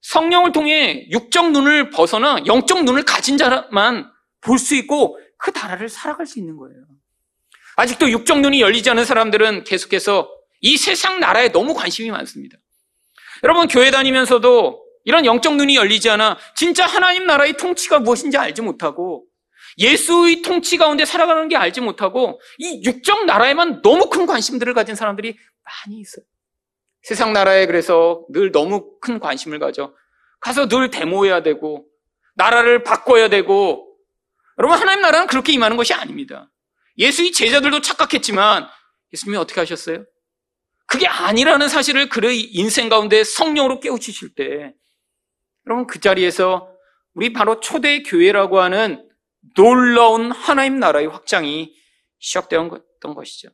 성령을 0.00 0.52
통해 0.52 1.06
육적 1.10 1.52
눈을 1.52 1.90
벗어나 1.90 2.38
영적 2.46 2.84
눈을 2.84 3.04
가진 3.04 3.36
자만 3.38 4.10
볼 4.40 4.58
수 4.58 4.74
있고 4.76 5.18
그 5.38 5.50
나라를 5.54 5.88
살아갈 5.88 6.26
수 6.26 6.38
있는 6.38 6.56
거예요. 6.56 6.76
아직도 7.76 8.10
육적 8.10 8.40
눈이 8.40 8.60
열리지 8.60 8.88
않은 8.90 9.04
사람들은 9.04 9.64
계속해서 9.64 10.30
이 10.60 10.76
세상 10.76 11.20
나라에 11.20 11.52
너무 11.52 11.74
관심이 11.74 12.10
많습니다. 12.10 12.56
여러분 13.44 13.68
교회 13.68 13.90
다니면서도 13.90 14.85
이런 15.06 15.24
영적 15.24 15.56
눈이 15.56 15.76
열리지 15.76 16.10
않아 16.10 16.36
진짜 16.54 16.84
하나님 16.84 17.26
나라의 17.26 17.56
통치가 17.56 17.98
무엇인지 17.98 18.36
알지 18.36 18.60
못하고 18.60 19.24
예수의 19.78 20.42
통치 20.42 20.76
가운데 20.76 21.04
살아가는 21.04 21.48
게 21.48 21.56
알지 21.56 21.80
못하고 21.80 22.40
이 22.58 22.82
육적 22.84 23.24
나라에만 23.24 23.82
너무 23.82 24.10
큰 24.10 24.26
관심들을 24.26 24.74
가진 24.74 24.94
사람들이 24.94 25.36
많이 25.64 26.00
있어요. 26.00 26.24
세상 27.02 27.32
나라에 27.32 27.66
그래서 27.66 28.24
늘 28.30 28.50
너무 28.50 28.98
큰 29.00 29.20
관심을 29.20 29.58
가져. 29.60 29.94
가서 30.40 30.66
늘 30.66 30.90
데모해야 30.90 31.42
되고, 31.42 31.86
나라를 32.34 32.82
바꿔야 32.82 33.28
되고, 33.28 33.96
여러분, 34.58 34.76
하나님 34.76 35.02
나라는 35.02 35.26
그렇게 35.28 35.52
임하는 35.52 35.76
것이 35.76 35.94
아닙니다. 35.94 36.50
예수의 36.98 37.30
제자들도 37.30 37.80
착각했지만, 37.80 38.66
예수님이 39.12 39.38
어떻게 39.38 39.60
하셨어요? 39.60 40.04
그게 40.86 41.06
아니라는 41.06 41.68
사실을 41.68 42.08
그의 42.08 42.40
인생 42.40 42.88
가운데 42.88 43.22
성령으로 43.22 43.78
깨우치실 43.78 44.34
때, 44.34 44.74
여러분, 45.66 45.86
그 45.86 46.00
자리에서 46.00 46.72
우리 47.14 47.32
바로 47.32 47.60
초대 47.60 48.02
교회라고 48.02 48.60
하는 48.60 49.08
놀라운 49.54 50.30
하나님 50.30 50.78
나라의 50.78 51.06
확장이 51.08 51.74
시작되었던 52.18 53.14
것이죠. 53.14 53.48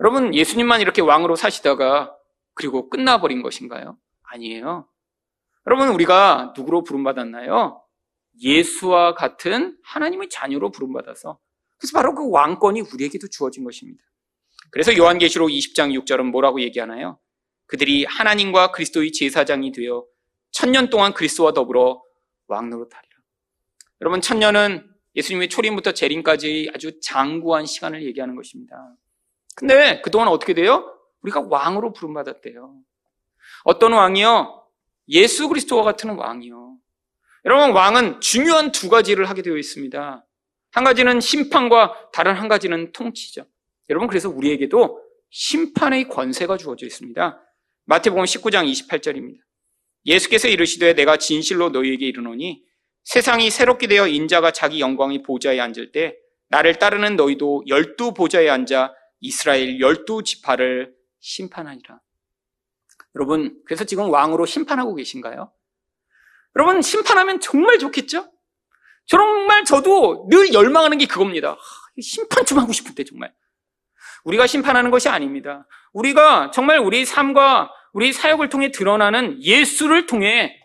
여러분, 0.00 0.34
예수님만 0.34 0.80
이렇게 0.80 1.00
왕으로 1.00 1.36
사시다가 1.36 2.14
그리고 2.54 2.90
끝나버린 2.90 3.42
것인가요? 3.42 3.96
아니에요. 4.22 4.88
여러분, 5.66 5.88
우리가 5.88 6.52
누구로 6.56 6.84
부름받았나요? 6.84 7.82
예수와 8.40 9.14
같은 9.14 9.76
하나님의 9.84 10.28
자녀로 10.30 10.70
부름받아서 10.70 11.38
그래서 11.78 11.98
바로 11.98 12.14
그 12.14 12.30
왕권이 12.30 12.80
우리에게도 12.80 13.28
주어진 13.28 13.64
것입니다. 13.64 14.02
그래서 14.70 14.96
요한계시록 14.96 15.50
20장 15.50 15.92
6절은 16.00 16.30
뭐라고 16.30 16.60
얘기하나요? 16.62 17.18
그들이 17.66 18.04
하나님과 18.04 18.70
그리스도의 18.70 19.12
제사장이 19.12 19.72
되어 19.72 20.04
천년 20.52 20.90
동안 20.90 21.12
그리스도와 21.12 21.52
더불어 21.52 22.02
왕노릇하리라. 22.46 23.12
여러분, 24.00 24.20
천년은 24.20 24.88
예수님의 25.16 25.48
초림부터 25.48 25.92
재림까지 25.92 26.70
아주 26.74 27.00
장구한 27.00 27.66
시간을 27.66 28.04
얘기하는 28.04 28.36
것입니다. 28.36 28.94
근데 29.56 30.00
그동안 30.02 30.28
어떻게 30.28 30.54
돼요? 30.54 30.96
우리가 31.22 31.42
왕으로 31.48 31.92
부름받았대요. 31.92 32.74
어떤 33.64 33.92
왕이요? 33.92 34.66
예수 35.08 35.48
그리스도와 35.48 35.82
같은 35.82 36.10
왕이요. 36.10 36.76
여러분, 37.44 37.72
왕은 37.72 38.20
중요한 38.20 38.72
두 38.72 38.88
가지를 38.88 39.28
하게 39.28 39.42
되어 39.42 39.56
있습니다. 39.56 40.26
한 40.70 40.84
가지는 40.84 41.20
심판과 41.20 42.10
다른 42.12 42.34
한 42.34 42.48
가지는 42.48 42.92
통치죠. 42.92 43.46
여러분, 43.90 44.08
그래서 44.08 44.28
우리에게도 44.30 45.02
심판의 45.30 46.08
권세가 46.08 46.56
주어져 46.56 46.86
있습니다. 46.86 47.40
마태복음 47.84 48.24
19장 48.24 48.70
28절입니다. 48.70 49.41
예수께서 50.06 50.48
이르시되 50.48 50.94
내가 50.94 51.16
진실로 51.16 51.70
너희에게 51.70 52.06
이르노니 52.06 52.62
세상이 53.04 53.50
새롭게 53.50 53.86
되어 53.86 54.06
인자가 54.06 54.50
자기 54.50 54.80
영광의 54.80 55.22
보좌에 55.22 55.60
앉을 55.60 55.92
때 55.92 56.16
나를 56.48 56.78
따르는 56.78 57.16
너희도 57.16 57.64
열두 57.66 58.14
보좌에 58.14 58.48
앉아 58.48 58.92
이스라엘 59.20 59.80
열두 59.80 60.22
지파를 60.22 60.94
심판하니라. 61.20 62.00
여러분, 63.14 63.60
그래서 63.64 63.84
지금 63.84 64.10
왕으로 64.10 64.46
심판하고 64.46 64.94
계신가요? 64.94 65.52
여러분, 66.56 66.82
심판하면 66.82 67.40
정말 67.40 67.78
좋겠죠? 67.78 68.30
정말 69.06 69.64
저도 69.64 70.28
늘 70.30 70.52
열망하는 70.52 70.98
게 70.98 71.06
그겁니다. 71.06 71.56
심판 72.00 72.44
좀 72.44 72.58
하고 72.58 72.72
싶은데, 72.72 73.04
정말. 73.04 73.32
우리가 74.24 74.46
심판하는 74.46 74.90
것이 74.90 75.08
아닙니다. 75.08 75.66
우리가 75.92 76.50
정말 76.52 76.78
우리 76.78 77.04
삶과 77.04 77.70
우리 77.92 78.12
사역을 78.12 78.48
통해 78.48 78.70
드러나는 78.70 79.42
예수를 79.42 80.06
통해, 80.06 80.58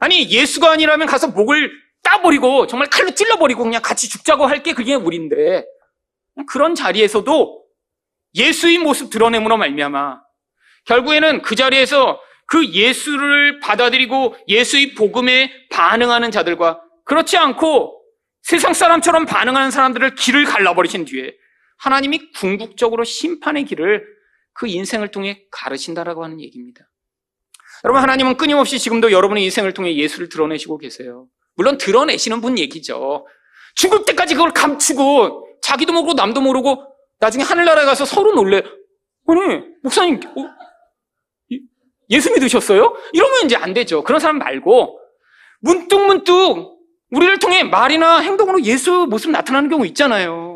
아니, 0.00 0.30
예수가 0.30 0.70
아니라면 0.70 1.06
가서 1.06 1.28
목을 1.28 1.70
따버리고, 2.02 2.66
정말 2.66 2.88
칼로 2.90 3.10
찔러버리고 3.12 3.62
그냥 3.62 3.80
같이 3.82 4.08
죽자고 4.08 4.46
할 4.46 4.62
게 4.62 4.72
그게 4.72 4.94
우리인데, 4.94 5.64
그런 6.48 6.74
자리에서도 6.74 7.62
예수의 8.34 8.78
모습 8.78 9.10
드러냄으로 9.10 9.56
말미암아 9.58 10.20
결국에는 10.86 11.42
그 11.42 11.54
자리에서 11.54 12.20
그 12.46 12.66
예수를 12.66 13.60
받아들이고 13.60 14.36
예수의 14.48 14.94
복음에 14.94 15.52
반응하는 15.70 16.30
자들과 16.30 16.80
그렇지 17.04 17.36
않고 17.36 18.02
세상 18.42 18.72
사람처럼 18.72 19.26
반응하는 19.26 19.70
사람들을 19.70 20.14
길을 20.14 20.44
갈라버리신 20.46 21.04
뒤에 21.04 21.34
하나님이 21.78 22.32
궁극적으로 22.32 23.04
심판의 23.04 23.64
길을 23.66 24.06
그 24.54 24.66
인생을 24.66 25.10
통해 25.10 25.44
가르친다라고 25.50 26.24
하는 26.24 26.40
얘기입니다. 26.40 26.88
여러분 27.84 28.02
하나님은 28.02 28.36
끊임없이 28.36 28.78
지금도 28.78 29.10
여러분의 29.12 29.44
인생을 29.44 29.74
통해 29.74 29.94
예수를 29.96 30.28
드러내시고 30.28 30.78
계세요. 30.78 31.26
물론 31.54 31.78
드러내시는 31.78 32.40
분 32.40 32.58
얘기죠. 32.58 33.26
죽을 33.74 34.04
때까지 34.04 34.34
그걸 34.34 34.52
감추고 34.52 35.58
자기도 35.62 35.92
모르고 35.92 36.14
남도 36.14 36.40
모르고 36.40 36.84
나중에 37.20 37.44
하늘나라에 37.44 37.84
가서 37.84 38.04
서로 38.04 38.32
놀래. 38.34 38.62
아니, 39.26 39.64
목사님, 39.82 40.20
어, 40.24 40.48
예수 42.10 42.32
믿으셨어요? 42.32 42.94
이러면 43.12 43.44
이제 43.44 43.56
안 43.56 43.72
되죠. 43.72 44.02
그런 44.02 44.20
사람 44.20 44.38
말고, 44.38 44.98
문득문득 45.60 46.34
우리를 47.10 47.38
통해 47.38 47.62
말이나 47.62 48.18
행동으로 48.18 48.62
예수 48.64 49.06
모습 49.08 49.30
나타나는 49.30 49.70
경우 49.70 49.86
있잖아요. 49.86 50.51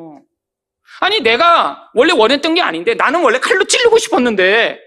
아니, 1.00 1.20
내가 1.20 1.90
원래 1.94 2.12
원했던 2.12 2.54
게 2.54 2.60
아닌데, 2.60 2.94
나는 2.94 3.22
원래 3.22 3.38
칼로 3.38 3.64
찌르고 3.64 3.98
싶었는데, 3.98 4.80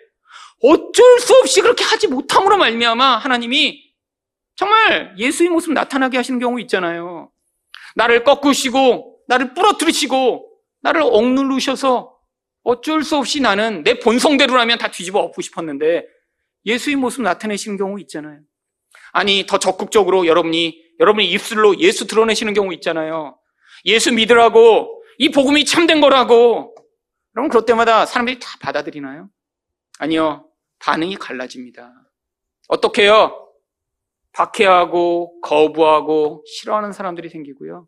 어쩔 0.61 1.19
수 1.19 1.35
없이 1.35 1.61
그렇게 1.61 1.83
하지 1.83 2.07
못함으로 2.07 2.57
말미암아 2.57 3.17
하나님이 3.17 3.89
정말 4.55 5.15
예수의 5.17 5.49
모습 5.49 5.71
나타나게 5.71 6.17
하시는 6.17 6.39
경우 6.39 6.59
있잖아요. 6.61 7.31
나를 7.95 8.23
꺾으시고, 8.23 9.19
나를 9.27 9.53
부러뜨리시고, 9.53 10.49
나를 10.81 11.01
억누르셔서 11.03 12.15
어쩔 12.63 13.03
수 13.03 13.17
없이 13.17 13.39
나는 13.41 13.83
내 13.83 13.99
본성대로라면 13.99 14.77
다 14.77 14.91
뒤집어 14.91 15.19
엎고 15.19 15.41
싶었는데 15.41 16.05
예수의 16.65 16.97
모습 16.97 17.21
나타내시는 17.21 17.77
경우 17.77 17.99
있잖아요. 18.01 18.39
아니, 19.11 19.45
더 19.47 19.57
적극적으로 19.57 20.27
여러분이, 20.27 20.77
여러분의 20.99 21.29
입술로 21.31 21.79
예수 21.79 22.05
드러내시는 22.05 22.53
경우 22.53 22.73
있잖아요. 22.73 23.37
예수 23.85 24.13
믿으라고, 24.13 24.98
이 25.19 25.29
복음이 25.29 25.65
참된 25.65 25.99
거라고. 26.01 26.73
여러분, 27.35 27.49
그럴 27.49 27.65
때마다 27.65 28.05
사람들이 28.05 28.39
다 28.39 28.47
받아들이나요? 28.61 29.29
아니요. 29.99 30.47
반응이 30.79 31.17
갈라집니다. 31.17 31.93
어떻게요? 32.69 33.47
박해하고, 34.31 35.41
거부하고, 35.41 36.43
싫어하는 36.47 36.93
사람들이 36.93 37.29
생기고요. 37.29 37.87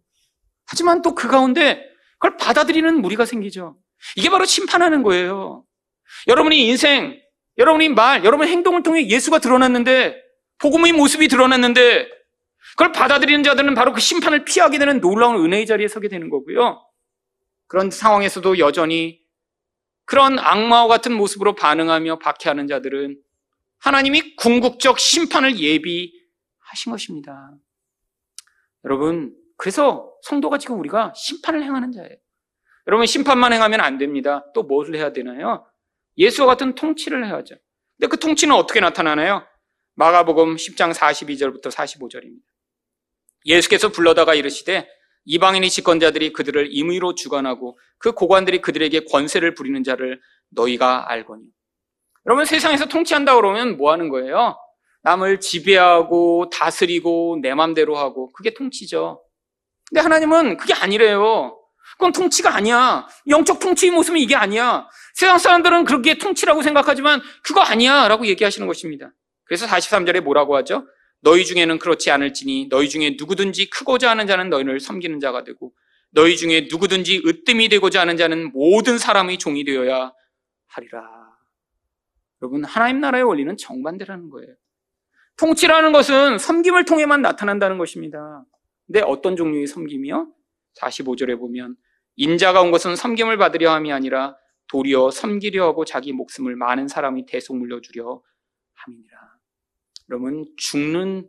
하지만 0.68 1.02
또 1.02 1.16
그 1.16 1.30
가운데 1.30 1.82
그걸 2.20 2.36
받아들이는 2.38 3.02
무리가 3.02 3.26
생기죠. 3.26 3.78
이게 4.18 4.30
바로 4.30 4.44
심판하는 4.44 5.02
거예요. 5.02 5.64
여러분이 6.28 6.68
인생, 6.68 7.18
여러분이 7.58 7.90
말, 7.90 8.26
여러분의 8.26 8.52
행동을 8.52 8.84
통해 8.84 9.08
예수가 9.08 9.40
드러났는데, 9.40 10.22
복음의 10.58 10.92
모습이 10.92 11.30
드러났는데, 11.30 12.10
그걸 12.72 12.92
받아들이는 12.92 13.44
자들은 13.44 13.74
바로 13.74 13.94
그 13.94 14.02
심판을 14.02 14.44
피하게 14.44 14.80
되는 14.80 15.00
놀라운 15.00 15.44
은혜의 15.46 15.66
자리에 15.66 15.88
서게 15.88 16.10
되는 16.10 16.30
거고요. 16.30 16.86
그런 17.72 17.90
상황에서도 17.90 18.60
여전히 18.60 19.22
그런 20.04 20.38
악마와 20.38 20.90
같은 20.90 21.14
모습으로 21.14 21.56
반응하며 21.56 22.20
박해하는 22.20 22.68
자들은 22.68 23.18
하나님이 23.78 24.36
궁극적 24.36 25.00
심판을 25.00 25.58
예비하신 25.58 26.92
것입니다. 26.92 27.54
여러분, 28.84 29.34
그래서 29.56 30.14
성도가 30.24 30.58
지금 30.58 30.82
우리가 30.82 31.14
심판을 31.16 31.64
행하는 31.64 31.94
자예요. 31.94 32.14
여러분, 32.88 33.06
심판만 33.06 33.54
행하면 33.54 33.80
안 33.80 33.98
됩니다. 33.98 34.44
또 34.54 34.64
무엇을 34.64 34.96
해야 34.96 35.14
되나요? 35.14 35.66
예수와 36.18 36.48
같은 36.48 36.76
통치를 36.76 37.26
해야죠. 37.26 37.56
근데 37.98 38.10
그 38.10 38.20
통치는 38.20 38.54
어떻게 38.54 38.82
나타나나요? 38.82 39.48
마가복음 39.94 40.58
10장 40.58 40.94
42절부터 40.94 41.72
45절입니다. 41.72 42.44
예수께서 43.46 43.88
불러다가 43.94 44.34
이르시되 44.34 44.90
이방인의 45.26 45.70
집권자들이 45.70 46.34
그들을 46.34 46.70
임의로 46.72 47.16
주관하고 47.16 47.78
그 47.98 48.14
고관들이 48.14 48.62
그들에게 48.62 49.06
권세를 49.06 49.54
부리는 49.54 49.84
자를 49.84 50.20
너희가 50.50 51.10
알거니. 51.12 51.44
여러분 52.26 52.46
세상에서 52.46 52.86
통치한다 52.88 53.36
그러면 53.36 53.78
뭐 53.78 53.92
하는 53.92 54.10
거예요? 54.10 54.58
남을 55.04 55.40
지배하고 55.40 56.50
다스리고 56.52 57.40
내 57.42 57.54
맘대로 57.54 57.98
하고 57.98 58.32
그게 58.34 58.54
통치죠. 58.54 59.24
근데 59.90 60.02
하나님은 60.02 60.58
그게 60.58 60.74
아니래요. 60.74 61.58
그건 61.94 62.12
통치가 62.14 62.56
아니야. 62.56 63.08
영적 63.28 63.60
통치의 63.60 63.92
모습은 63.92 64.20
이게 64.20 64.36
아니야. 64.36 64.88
세상 65.14 65.38
사람들은 65.38 65.86
그렇게 65.86 66.18
통치라고 66.18 66.62
생각하지만 66.62 67.22
그거 67.44 67.62
아니야. 67.62 68.08
라고 68.08 68.26
얘기하시는 68.26 68.66
것입니다. 68.68 69.12
그래서 69.46 69.66
43절에 69.66 70.22
뭐라고 70.22 70.56
하죠? 70.58 70.86
너희 71.22 71.46
중에는 71.46 71.80
그렇지 71.80 72.12
않을지니 72.12 72.68
너희 72.70 72.90
중에 72.90 73.16
누구든지 73.18 73.70
크고자 73.70 74.10
하는 74.10 74.28
자는 74.28 74.50
너희를 74.50 74.80
섬기는 74.80 75.20
자가 75.20 75.44
되고 75.44 75.74
너희 76.12 76.36
중에 76.36 76.68
누구든지 76.70 77.24
으뜸이 77.26 77.70
되고자 77.70 78.02
하는 78.02 78.18
자는 78.18 78.52
모든 78.52 78.98
사람의 78.98 79.38
종이 79.38 79.64
되어야 79.64 80.12
하리라. 80.68 81.32
여러분 82.42 82.64
하나님 82.64 83.00
나라의 83.00 83.24
원리는 83.24 83.56
정반대라는 83.56 84.30
거예요. 84.30 84.56
통치라는 85.38 85.92
것은 85.92 86.38
섬김을 86.38 86.86
통해만 86.86 87.22
나타난다는 87.22 87.78
것입니다. 87.78 88.44
근데 88.86 89.02
어떤 89.02 89.36
종류의 89.36 89.68
섬김이요? 89.68 90.34
45절에 90.80 91.40
보면 91.40 91.76
인자가 92.16 92.62
온 92.62 92.72
것은 92.72 92.96
섬김을 92.96 93.38
받으려 93.38 93.72
함이 93.72 93.92
아니라 93.92 94.36
도리어 94.68 95.12
섬기려 95.12 95.66
하고 95.66 95.86
자기 95.86 96.14
목숨을 96.14 96.56
많은 96.56 96.88
사람이 96.88 97.26
대속 97.26 97.58
물려주려 97.58 98.22
함이니라. 98.74 99.11
여러분 100.12 100.46
죽는 100.58 101.28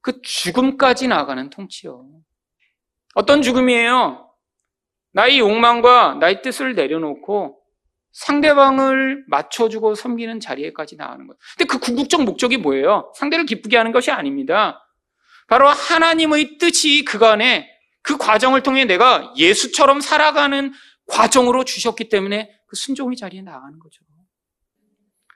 그 0.00 0.20
죽음까지 0.20 1.06
나가는 1.08 1.48
통치요. 1.50 2.04
어떤 3.14 3.42
죽음이에요? 3.42 4.28
나의 5.12 5.38
욕망과 5.38 6.16
나의 6.16 6.42
뜻을 6.42 6.74
내려놓고 6.74 7.60
상대방을 8.12 9.24
맞춰주고 9.28 9.94
섬기는 9.94 10.40
자리에까지 10.40 10.96
나가는 10.96 11.26
것. 11.26 11.36
근데 11.56 11.68
그 11.68 11.78
궁극적 11.78 12.24
목적이 12.24 12.56
뭐예요? 12.58 13.12
상대를 13.16 13.46
기쁘게 13.46 13.76
하는 13.76 13.92
것이 13.92 14.10
아닙니다. 14.10 14.80
바로 15.46 15.68
하나님의 15.68 16.58
뜻이 16.58 17.04
그간에 17.04 17.70
그 18.02 18.18
과정을 18.18 18.62
통해 18.62 18.84
내가 18.84 19.32
예수처럼 19.36 20.00
살아가는 20.00 20.72
과정으로 21.06 21.64
주셨기 21.64 22.08
때문에 22.08 22.50
그 22.66 22.76
순종의 22.76 23.16
자리에 23.16 23.42
나가는 23.42 23.78
거죠. 23.78 24.02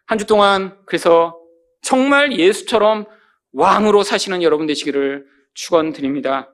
한 0.07 0.19
주 0.19 0.25
동안 0.25 0.79
그래서 0.87 1.38
정말 1.81 2.39
예수처럼 2.39 3.07
왕으로 3.53 4.03
사시는 4.03 4.43
여러분 4.43 4.67
되시기를 4.67 5.27
축원드립니다. 5.55 6.53